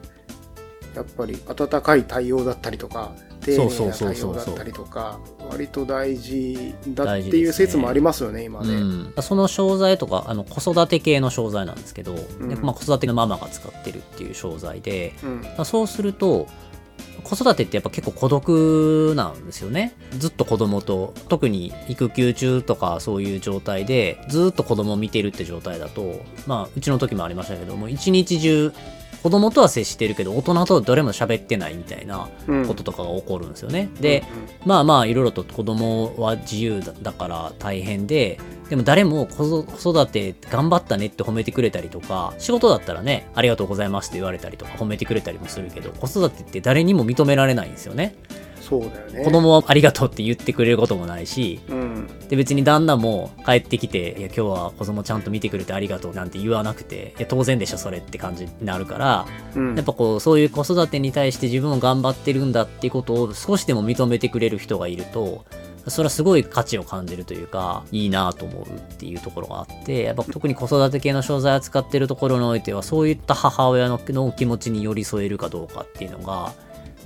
[0.96, 3.12] やっぱり温かい対応だったりとか
[3.44, 5.18] 丁寧な対応だったりとか
[5.50, 8.74] 割と大事だっていう説もありますよね今ね。
[8.74, 12.48] うん、その商材とかあの子育て系の商材なんですけど、ん。
[12.48, 15.40] でまあ、子育てのママが使ってるっていう商材で、うん。
[15.42, 16.46] まあそうすると
[17.22, 19.94] 子育てってやっぱ結構孤独なんですよね。
[20.18, 28.72] ずっと子供と特に育休中とかそういう状態でずっと子供を見てるって状態だとまあうちの時もありましたけども一日中
[29.24, 32.66] 子供とは接してるけど大人とどれも喋ってないみたいなうん。
[32.66, 34.22] こととかが起こるんですよね、で、
[34.66, 48.16] まあまあいろいろと子供は自由だだから大変ででも誰も子子育て頑張ったねって褒めてくれたりとか仕事だったらねありがとうございますって言われたりとか褒めてくれたりもするけど子育てって誰にも認められないんですよね
[48.82, 49.24] そうだよね。
[49.24, 65.44] 子供はありがとうって言ってくれることもないしうんで別に旦那も帰ってきて「いや今日は子供ちゃんと見てくれてありがとう」なんて言わなくて「いや当然でしょそれ」って感じになるからうんやっぱこうそういう子育てに対して自分も頑張ってるんだっていうことを少しでも認めてくれる人がいると
[65.88, 76.52] それはすごい価値を感じるというかいいなと思うっていうところがあってやっぱ特に子育て系の商材を扱ってるところにおいてはそういった母親のの気持ちに寄り添えるかどうかっていうのが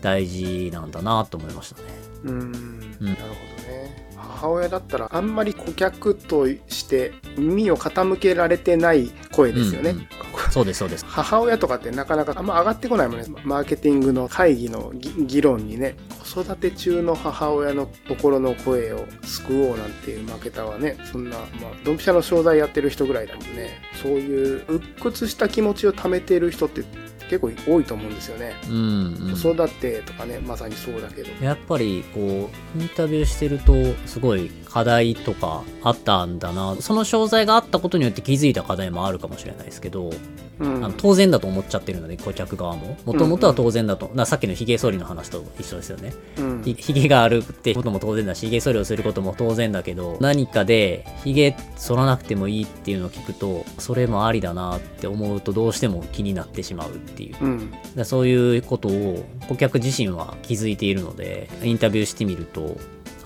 [0.00, 1.88] 大事なんだなと思いましたね。
[2.24, 2.58] うんなる
[3.00, 4.08] ほどね。
[4.16, 9.90] 母親だったらあんまり顧客として耳を傾けられてない声ですよね。
[9.90, 10.08] うんうん
[10.50, 11.04] そうですそうです。
[11.06, 15.96] 母親とかってなかなかあんま上がってこないもんねマーケティングの会議のぎ議論にね
[16.32, 21.48] 子育て中の母親の心の声を救おうなんていうマーケターはねそんな、まあ、
[21.84, 26.82] ドンピシャの商材やってる人ぐらいだもんねそういう鬱屈した気持ちを溜めてる人って
[27.28, 29.36] 結構多いと思うんですよね、うん、うん。
[29.36, 33.74] 子育てとかねまさにそうだけどやっぱりこうインタビューしてると
[34.06, 36.76] すごい課題とかあったんだな。
[36.78, 40.12] その商材があったことによって気づいた課題もあるかもしれないですけど、
[40.60, 40.84] うん。
[40.84, 42.96] あの当然だと思っちゃってるので顧客側も。
[43.04, 46.12] もともとは当然だと、なさっきのヒゲ剃りの話と一緒ですよね。
[46.38, 46.62] うん。
[46.62, 57.36] ひひげがあるってことも当然だしひげ剃りをすることも当然だけど何かでひげ剃らなくてもいいっていうのを聞くとそれもありだなって思うとどうしても気になってしまうっていう。
[57.40, 57.72] うん。
[57.96, 62.76] だそういうことを顧客自身は気づいているのでインタビューしてみると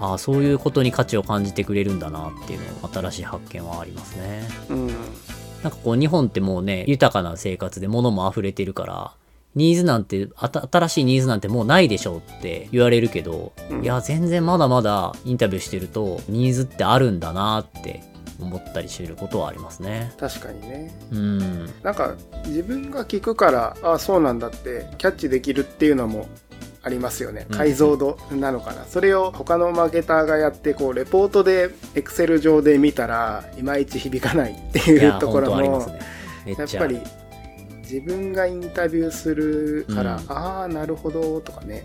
[0.03, 4.42] ああそういうことに価値を感じてくれるんだなっていうの新しい発見はありますね。
[4.68, 4.86] うん。
[4.88, 4.96] なん
[5.70, 9.12] かこう日本ってもうね豊かな生活で物も溢れてるから
[9.55, 13.84] ニーズなんて新しいニーズなんてもうないでしょうって言われるけど、うん。
[13.84, 18.03] いや全然まだまだインタビューしてるとニーズってあるんだなって
[18.40, 20.12] 思ったりすることはありますね。
[20.18, 20.92] 確かにね。
[21.12, 21.66] うん。
[21.84, 26.26] なんか自分が聞くからああそうなんだってキャッチできるっていうのも
[26.83, 27.47] ありますよね。
[27.49, 35.87] うん解像度なのかな、それを他のマーケターがやってこうレポートでエクセル上で見たらいまいち響かないっていうところも、
[36.45, 36.55] ね。
[36.59, 37.01] やっぱり
[37.83, 40.33] 自分がインタビューするから、うん。
[40.33, 41.85] ああなるほどとかね。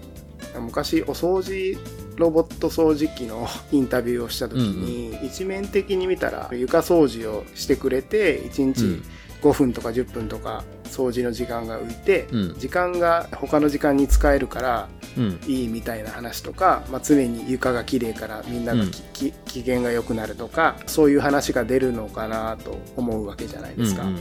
[0.59, 1.77] 昔お掃除
[2.15, 9.03] ロボット掃除機の インタビューをした時に、一面的に見たら床掃除をしてくれて1日、うん
[9.41, 12.59] 5分とか10分とか掃除の時間が浮いて、うん。
[12.59, 15.39] 時間が他の時間に使えるからうん。
[15.47, 24.17] いいみたいな話とか、まあ、常に床が綺麗からみんながき、き機嫌が良くなるとかそういう話が出るのかなと思うわけじゃないですか、うんうん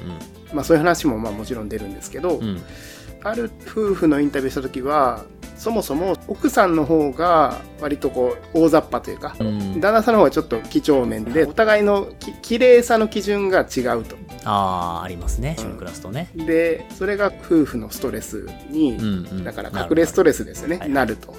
[0.55, 2.45] まあ、そういう話もまあもちろん出るんですけど、うん。
[2.45, 2.63] うん
[3.27, 5.25] ある夫婦のインタビューした時は
[5.57, 9.81] そもそも奥さんの方が割とこう大雑把というか、うん。
[9.81, 14.17] 旦那さんの方がちょっと几帳面でお互いのき綺麗さの基準が違うと。
[14.47, 19.09] ああありますねうん一緒に暮らすとね、でそれが夫婦のストレスに、うんう
[19.41, 19.45] ん。
[19.45, 20.91] だから隠れストレスですよねはい。
[20.91, 21.35] なると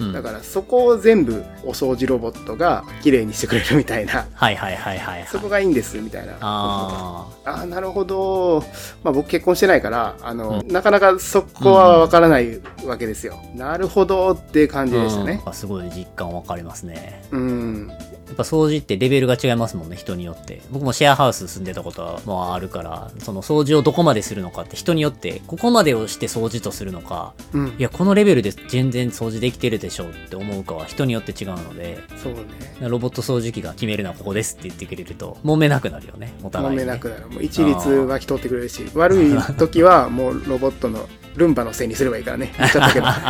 [0.00, 0.12] うん。
[0.12, 4.26] だからそこを全部お掃除ロボットが綺麗にしてくれるみたいな。
[4.32, 5.26] はいはいはいはいはい。
[5.28, 6.36] そこがいいんですみたいな。
[6.40, 8.64] あああなるほど、
[9.02, 15.42] まあ、僕結婚してないからあの、うなかなかそこはわからないわけですよ、なるほどって感じでしたね。
[15.44, 15.52] うん。
[15.52, 17.22] すごい実感わかりますね。
[17.30, 17.92] うん。
[18.30, 20.62] やっぱ掃除ってレベルが違いますもんね人によって。
[20.70, 27.68] 僕もシェアハウス住んでたことはまああるからその掃除をどこまでするのかって人によってここまでをして掃除とするのかうん。
[27.70, 32.40] いやこのレベルで全然掃除できてるでしょうって思うかは人によって違うのでそうね。
[32.80, 37.28] ロボット掃除機が決めるのはここですって言ってくれると揉めなくなるよねお互いに、ね、揉めなくなる。
[37.28, 42.52] もう一律はき取ってくれるし悪い時はもうロボットのルンバのせいにすればいいからね。
[42.58, 43.06] 言っちゃったけど。
[43.06, 43.24] 確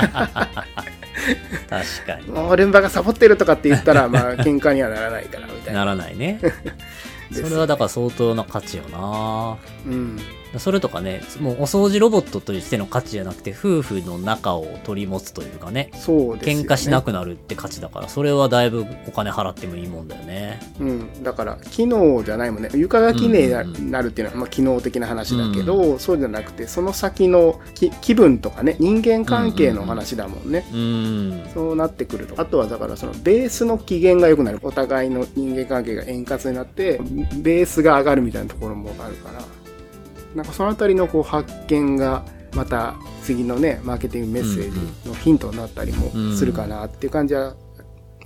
[2.06, 2.28] かに。
[2.28, 5.80] もうルンバがサボってるとかって言ったらまあ 喧嘩にはならないからみたいな。
[5.80, 6.40] ならないね。
[7.32, 9.56] それはだから相当な価値よな。
[9.86, 10.18] うん
[10.59, 16.62] それとかね、もうお掃除ロボットとしての価値じゃなくて、夫婦の仲を取り持つというかね、そうですよね。
[16.64, 20.61] 喧嘩しなくなるって価値だから、それはだいぶお金払ってもいいもんだよね。
[20.80, 22.70] うん、だから機能じゃないもんね。
[22.74, 31.55] 床がきれいになうんうんうんなるっていうのは、まあ、機能的な話だけど、そうじゃなくてその先のき気分とかね人間関係の話だもんね、うーん。
[31.55, 32.40] そうなってくると。
[32.40, 34.59] あとはだからそのベースの機嫌が良くなる。
[34.62, 37.01] お互いの人間関係が円滑になって
[37.36, 39.40] ベースが上がるみたいなところもあるから
[40.34, 42.24] なんかそのあたりのこう発見が
[42.54, 44.72] また次のねマーケティングメッセー
[45.02, 47.56] ジのヒントになったりもするかなっていう感じは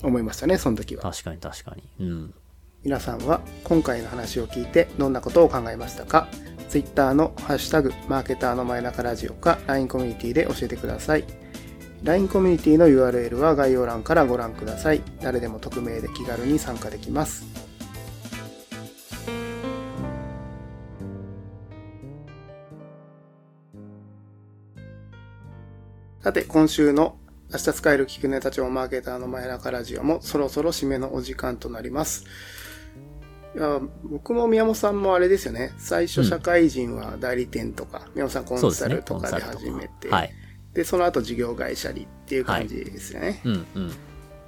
[0.03, 1.03] 思いましたねその時は。
[1.03, 2.07] 確かに確かに。
[2.07, 2.35] うん。
[2.83, 6.29] 皆さんは今回の話を聞いてどんなことを考えましたか
[6.69, 11.25] ？Twitter のハッシュタグマーケターの前中ラジオか LINE コミュニティで教えてください
[12.03, 17.64] LINE コミュニティの URL は概要欄からご覧ください誰でも匿名で気軽に参加できます
[26.25, 27.19] さて今週の
[27.53, 32.25] 明日使える聞くネタ帳マーケターの前中ラジオもそろそろ締めのお時間となります。
[33.55, 35.75] いや僕も宮本さんもあれですよね。
[35.77, 36.27] 最初うん。
[36.27, 40.31] 社会人は代理店とか、宮本さんコンサルとかで始めて、はい。
[40.73, 43.93] でその後事業会社にっていう感じですよね、うんうん。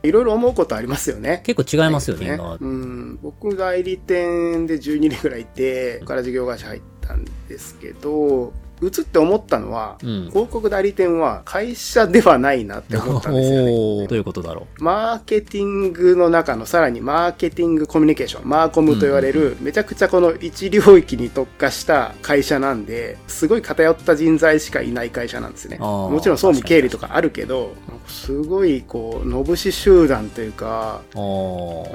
[0.03, 1.43] い、ろいろ思うことありますよね。
[1.45, 2.59] 結構違いますよね、今は。
[2.59, 10.29] うん、僕代理店で12年ぐらいいて、から事業会社入ったんですけど、移って思ったのは、うん。
[10.31, 14.07] 広告代理店は会社ではないなって思ったんですよね。
[14.07, 25.79] どういうことだろマーケティングの中のさらにマーケティングコミュニケーション、マーコムと言われる、めちゃくちゃこの一領域に特化した会社なんで、すごい偏った人材しかいない会社なんですね。
[25.79, 27.75] もちろん総務経理とかあるけど、
[28.07, 31.01] すごいこう、のぶし集団というか、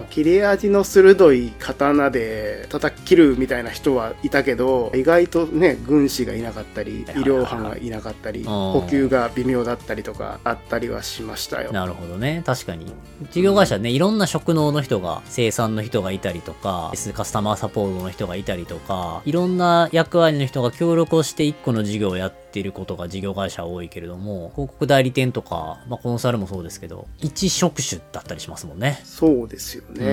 [0.09, 11.71] 切れ味の鋭い刀で叩き切るみたいな人はいたけど意外とね軍師がいなかったり医療班がいなかったりん補給が微妙だったりとかあったりはしましたよ。
[11.71, 12.43] なるほどね。
[12.45, 12.85] 確かに。
[13.31, 29.01] 事業会社ね、いろんな職能の人が、生産の人がいたりとか、カスタマーサポートの人がいたりとか、いろんな役割の人が協力をして一個の事業をやっていることが事業会社は多いけれども、広告代理店とか、まあ、コンサルもそうですけど、一職種だったりしますもんね。
[29.03, 30.05] そうですよね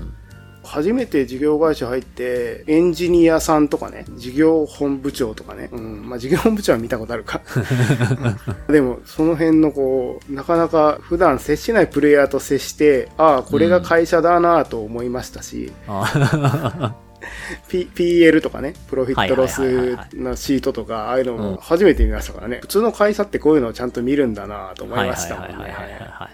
[0.00, 0.14] うん。
[0.64, 6.08] 初めて事業会社入ってエンジニアさんとかね事業本部長とかね、うん。
[6.08, 7.42] まあ、事業本部長は見たことあるか。
[8.68, 16.94] でもその辺のこうなかなか普段接しないプレイヤーと接してああこれが会社だなと思いましたし、あ
[17.68, 22.58] P、PL とかね、プロフィットロスのシートとか、ああいうのうんも初めて見ましたからね。
[22.60, 25.74] 普通の会社ってこういうのをちゃんと見るんだなと思いましたもんね。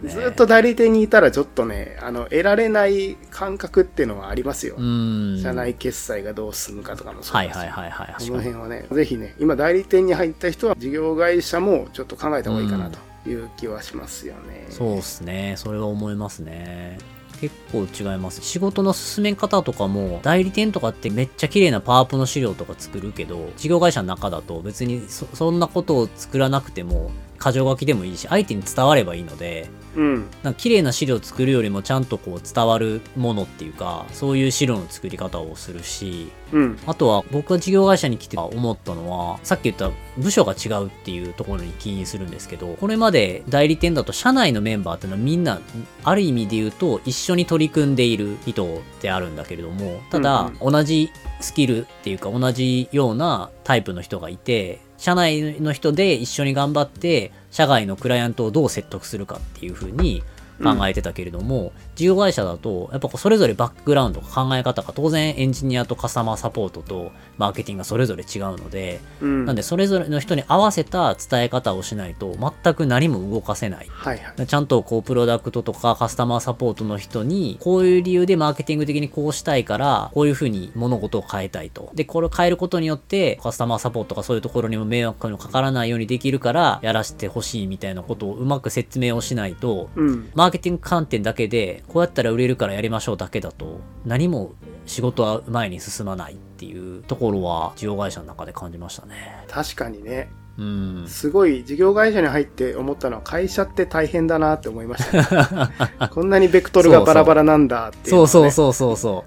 [0.02, 4.82] ねずっと代理店にいたらちょっとね、あの、得られない感覚っていうのはありますよう。
[4.82, 5.40] ん。
[5.42, 7.56] 社内決済がどう進むかとかもそうだし。
[7.56, 8.28] はいはいはいはい。
[8.28, 14.66] この辺はね、ぜひね、今代理店に入った人は事業会社もちょっと考えた方がいいかなという気はしますよね。
[14.70, 15.54] そうっすね。
[15.56, 16.98] それは思いますね。
[17.40, 18.42] 結構違います。
[18.42, 27.10] 仕事の進め方とかも、代理店とかってめっちゃ綺麗なパワープの資料とか作るけど、事業会社の中だと別にそそんなことを作らなくても、
[27.42, 30.14] 箇条書きでもいいし、相手に伝わればいいので、うん。
[30.42, 36.78] なんか綺麗な資料を作るよりもちゃんとこう伝わるものっていうか、そういう資料の作り方をするし、うん。
[36.86, 45.60] あとは僕が事業会社に来て思ったのは、さっき言った部署が違うっていうところに起因するんですけど、これまで代理店だと社内のメンバーっていうのはみんな、
[46.04, 51.10] ある意味で言うと一緒に取り組んでいる人であるんだけれども、ただ同じ
[51.40, 60.22] スキルっていうか同じようなタイプの人がいて、社内の人で一緒に頑張って、社外のクライアントをどう説得するかっていう風に
[60.62, 69.46] 考えてたけれども、事業会社だと、やっぱそれぞれバックグラウンド考え方が当然エンジニアとカスタマーサポートとマーケティングがそれぞれ違うので、うん。
[69.46, 73.86] なんでそれぞれの人に合わせた伝え方をしないと全く何も動かせない。
[73.90, 74.46] はいはい。
[74.46, 81.90] ちゃんとこうプロダクトとかカスタマーサポートの人にこういう理由でマーケティング的にこうしたいからこういうふうに物事を変えたいと。
[81.94, 90.30] で、これを変えることによってカスタマーサポートとかそういうところにも迷惑のかからないようにできるからやらせてほしいみたいなことをうまく説明をしないとうん。
[90.50, 94.52] マーケティング観点だけで、こうやったら売れるからやりましょうだけだと、何も
[94.84, 99.44] 仕事は前に進まないっていうところは、事業会社の中で感じましたね。
[99.48, 100.28] 確かにね。
[100.58, 101.04] うん。
[101.06, 109.24] すごい事業会社に入って思ったのは会社って大変だなって思いました、ね、 こんなにベクトルがバラバラなんだっていうね、そうそうそうそうそ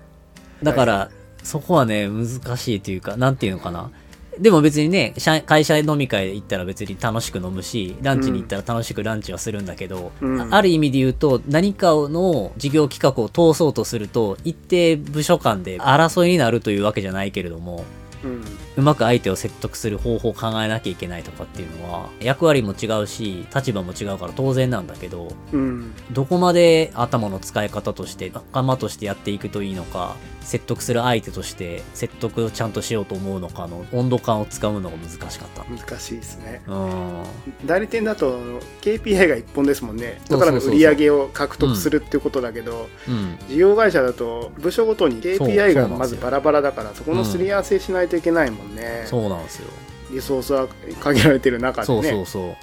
[0.61, 0.65] う。
[0.65, 1.09] だから、
[1.41, 3.91] そこはね、難しいというか、なんていうのかな。
[4.39, 10.41] でも別にね、社会社飲み会行ったら別に楽しく飲むし、ランチに行ったら楽しくランチはするんだけど、うん。
[10.41, 17.85] あある意味で言うと、何かの事業企画を通そうとすると、一定部署間で争いになるというわけじゃないけれども、
[18.23, 18.43] うん
[18.75, 35.63] うまく相手を説得する方法を考えなきゃいけないとかっていうのは、役割も違うし、立場も違うから当然なんだけど、うんどこまで頭の使い方として、仲間としてやっていくといいのか、説得する相手として説得をちゃんとしようと思うのかの温度感を使うのが難しかった。
[35.63, 37.23] 難しいですねうん。
[37.65, 38.39] 代理店だと
[38.81, 43.37] KPI が一本ですもんねだから売り上げを獲得するっていうことだけど、うん。
[43.47, 49.69] 事業会社だと部署ごとに KPI がまずバラバラだからそこのすり合わせしないといけないもんね、そうなんですよ。
[50.11, 50.67] リソースは
[51.01, 52.55] 限られてる中でそうねそうそう。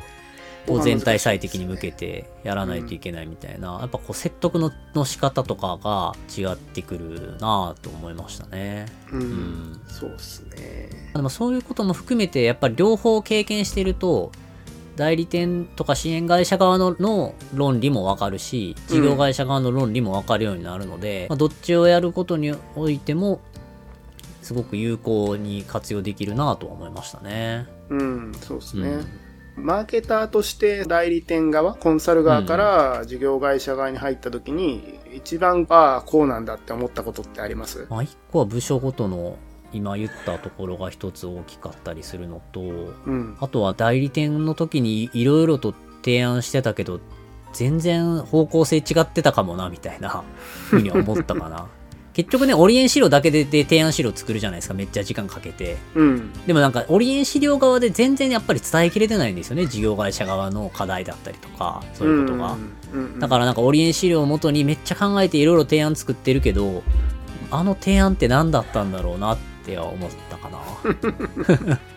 [0.67, 8.87] こう全体最適に向けてやらないといけないみたいな、やっぱこう説得のの仕方とかが違ってくるなぁと思いましたね。
[9.11, 9.81] うん、ん。
[9.89, 10.91] そうっすね。
[11.15, 14.33] でもそういうことも含めて、やっぱり両方経験してると、
[14.97, 23.41] 代理店とか支援会社側のの論理もわかるし、事業会社側の論理もわかるようになるので、まあどっちをやることにおいても、
[24.51, 27.69] すごく有効に活用できるなぁとは思いましたね。
[27.89, 28.99] うんそうっすね、
[29.57, 29.65] うん。
[29.65, 37.87] マーケターとして代理店側コンサル側から事業会社側に入った時に一番ああこうなんだって思ったことってあります？
[37.89, 39.39] まあ、一個は部署ごとの
[39.73, 43.37] 今言ったところが一つ大きかったりするのと、うん。
[43.39, 46.99] あとは代理店の時にいろいろと提案してたけど、
[47.53, 50.25] 全然方向性違ってたかもな、みたいな
[50.71, 51.69] ふうには思ったかな。
[52.13, 55.77] 結局ね、オリエン資料だけでで提案資料作るじゃないですか、めっちゃ時間かけて。
[55.95, 56.33] うん。
[56.47, 62.57] でもなんか、オリエン資料側で全然やっぱり伝えきれてないんですよね、事業会社側の課題だったりとか、そういうことが。
[62.93, 63.01] うん。
[63.01, 63.21] うん。
[63.21, 66.83] だからなんかオリエン資料をもとにめっちゃ考えていろいろ提案作ってるけど、
[67.53, 71.79] あの提案って何だったんだろうなっては思ったかな。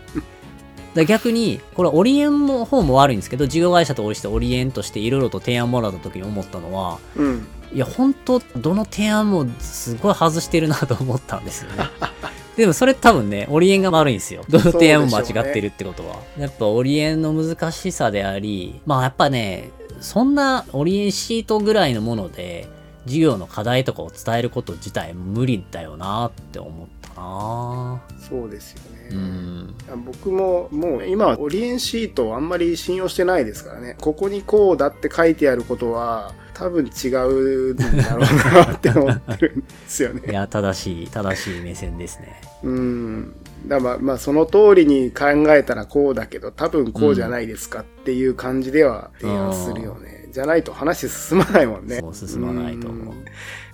[0.93, 11.85] だ逆に、これはオリエンの方も悪いんですけど、事業会社としてオリエンとしていろいろと提案もらった時に思ったのは、うんいや、本当どの提案もすごい外してるなと思ったんですよね。
[12.55, 14.43] でもそれ多分ね、オリエンが悪いんですよ。
[14.49, 16.17] どの提案も間違ってるってことは。
[16.37, 19.71] やっぱオリエンの難しさであり、まあやっぱね、
[20.01, 22.67] そんなオリエンシートぐらいのもので、
[23.05, 29.75] 授業の課題とかを伝えること自体無理だよなって思ったなそうですよね、うん。
[30.05, 42.41] 僕ももう今はオリエンシートをあんまり信用してないですからねここにこうだって書いてあることは多分違うんだろうなって思ってるんですよね いや、正しい、正しい目線ですね。
[42.63, 43.33] うん。
[43.67, 50.29] だまあ、まあ、その通りに考えたらこうだけど、多分こうじゃないですかっていう感じでは提案するよね。
[50.31, 51.99] じゃないと話進まないもんね。
[51.99, 53.15] そう進まないと思う。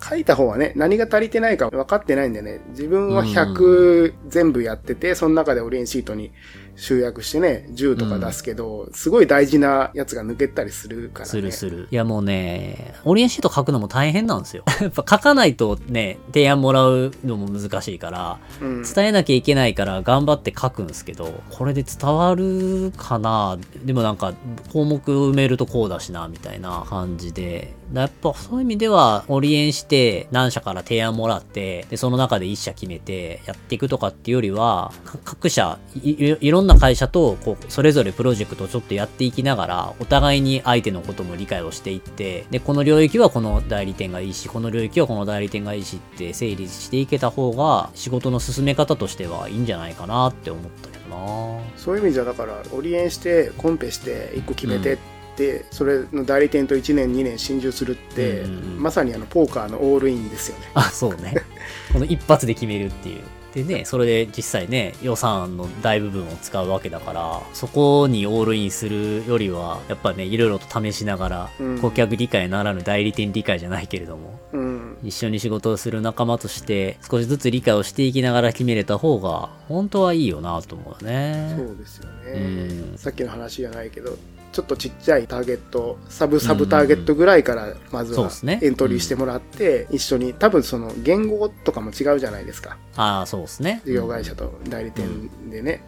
[0.06, 6.32] ん書いた方はね、何が足りてないか分かってないんでね、自分は100全部やってて、その中でオリエンシートに
[6.76, 11.30] 集約してね、10とか出すけど、すごい大事なやつが抜けたりするからね。
[11.30, 11.88] するする。
[11.90, 14.64] いやもうね、オリエンシート書くのも大変なんですよ。
[14.80, 18.82] やっぱ書かないとね、提案もらうのも難しいから、うん。
[18.82, 23.58] 伝えなきゃいけないから頑張って書くんですけど、これで伝わるかな？
[23.84, 24.32] でもなんか
[24.72, 27.74] 項目埋めるとこうだしな、みたいな感じで。
[27.92, 34.92] やっぱそういう意味では、オリエンして何社から提案もらって、で、その中で1社決めてやっていくとかっていうよりは、
[35.24, 51.60] 各社い、いろんな会社と、こう、それぞれプロジェクトをちょっとやっていきながら、お互いに相手のことも理解をしていって、で、この領域はこの代理店がいいし、この領域はこの代理店がいいしって整理していけた方が、仕事の進め方としてはいいんじゃないかなって思ったけどな。
[51.76, 54.98] そういう意味じゃ、だから、オリエンして、コンペして、1個決めてっ
[55.40, 60.66] て、それの代理店と1年、2年心中するって、うんうんうんまさにあの、ポーカーのオールインですよね。
[60.74, 61.34] あ、そうね。
[61.92, 63.20] この一発で決めるっていう。
[63.54, 74.96] でね、それで実際ね、予算の大部分を使うわけだから、そこにオールインするよりは、やっぱね、いろいろと試しながら、うん顧客理解ならぬ代理店理解じゃないけれども、うん。
[75.02, 81.54] 一緒に仕事をする仲間として、少しずつ理解をしていきながら決めれた方が、本当はいいよなと思うね。
[81.56, 82.32] そうですよね。
[82.32, 84.16] うんさっきの話じゃないけど、
[84.52, 88.28] ちょっとちっちゃいターゲット、サブサブターゲットぐらいから、まずは
[88.60, 92.76] エントリーしてもらって、一緒に、多分その言語とかも違うじゃないですか。
[92.96, 93.82] ああ、そうですね。
[93.84, 95.84] 事業会社と代理店でね。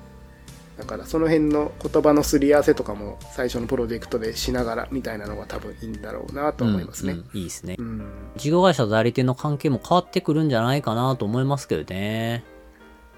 [0.78, 7.18] だからその辺の言葉のすり合わせとかも最初のプロジェクトでしながらみたいなのが多分いいんだろうなと思いますねうん。
[7.18, 7.82] うんいいですねう。
[7.82, 8.10] ん。
[8.36, 12.42] 事業会社と代理店の関係も変わってくるんじゃないかなと思いますけどね。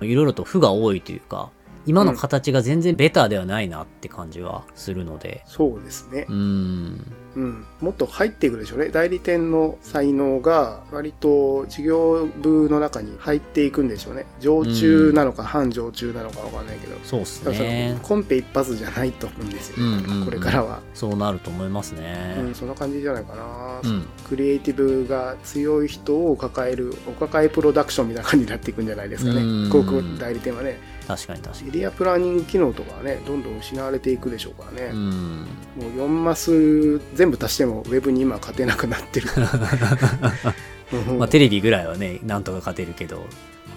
[0.01, 1.51] いろいろと負が多いというか、
[1.87, 5.43] 今の形が全然ベターではないなって感じはするので。
[5.47, 6.33] そうですねう。
[6.33, 7.24] ーん。
[7.37, 7.65] うん。
[7.81, 8.89] もっと入っていくでしょうね。
[8.89, 14.27] 代理店の才能が割と事業部の中に入っていくんでしょうね。
[14.41, 16.97] 常駐なのか半常駐なのかわかんないけど。
[17.05, 18.01] そうっすねの。
[18.01, 19.77] コンペ一発じゃないと思うんですよ。
[19.79, 20.81] うんうんうんこれからは。
[20.95, 22.37] そうなると思いますね。
[22.39, 23.45] うん、そんな感じじゃないかな。
[23.75, 24.07] まあ、うん。
[24.29, 34.99] クリエイティブが強い人を抱えるお抱えプロダクションみたいな感じになっていくんじゃないですかねうん広告代理店はね確かに確かエリアプランニング機能とかはねどんどん失われていくでしょうからね、に。
[34.99, 35.41] うん。
[35.43, 39.29] もう4マス全部足してもウェブに今勝てなくなってる。
[41.11, 41.19] うん。
[41.19, 43.27] まあテレビぐらいはね、なんとか勝てるけど、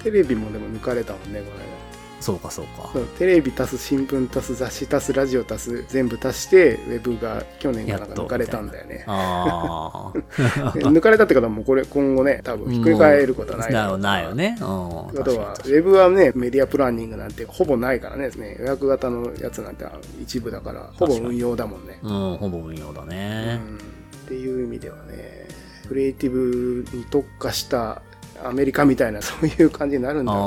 [0.03, 1.76] テレビもでも抜かれたもんねこの
[2.19, 2.89] そうかそうか。
[3.19, 10.17] テレビ足す新聞足す雑誌足すラジオ足す全部足してウェブが去年かなんか抜かれたんだよねああ。
[10.77, 14.57] 抜かれたってことはもうこれ今後ね多分ひっくり返ることはないだろうないよね。
[14.59, 14.65] うん。
[14.65, 19.85] あとは、ウェブはね、メディアプランニングなんてほぼないからね、予約型のやつなんて
[20.21, 21.99] 一部だから、ほぼ運用だもんね。
[22.03, 23.55] うん、ほぼ運用だうね。
[23.55, 23.59] んっ
[24.27, 25.47] ていう意味ではね、
[25.87, 28.01] クリエイティブに特化した
[28.43, 30.41] アメリカみたいなそういう感じになるんだろう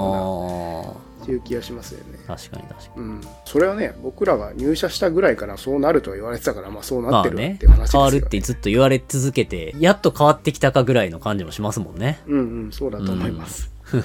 [0.86, 2.18] な、あっていう気がしますよね。
[2.26, 2.36] あ。
[2.36, 3.02] 確かに確かに。
[3.02, 3.20] うん。
[3.44, 12.20] それはね、僕らが入社したぐらいからそうなるとは言われてたから、まあそうなってるわって話ですよ、変わるってずっと言われ続けて、やっと変わってきたかぐらいの感じもしますもんね。
[12.26, 13.70] うんうん、そうだと思います。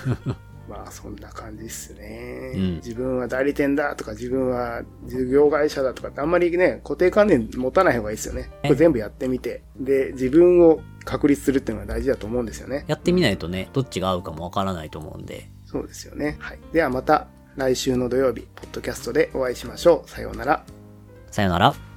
[0.68, 8.50] まあそんな感じっすね、うん自分は代理店だとか自分は事業会社だとかってあんまりね、固定観念持たない方がいいですよね。
[8.64, 9.62] これ全部やってみて。
[9.78, 12.84] で、自分を確立するっていうのが大事だと思うんですよね。
[12.88, 15.50] やってみないとね、どっちが合うかもわからないと思うんで。
[15.76, 16.38] そうですよね。
[16.40, 16.60] はい。
[16.72, 20.10] ではまた来週の土曜日、ポッドキャストでお会いしましょう。
[20.10, 20.64] さようなら。
[21.32, 21.95] さよなら。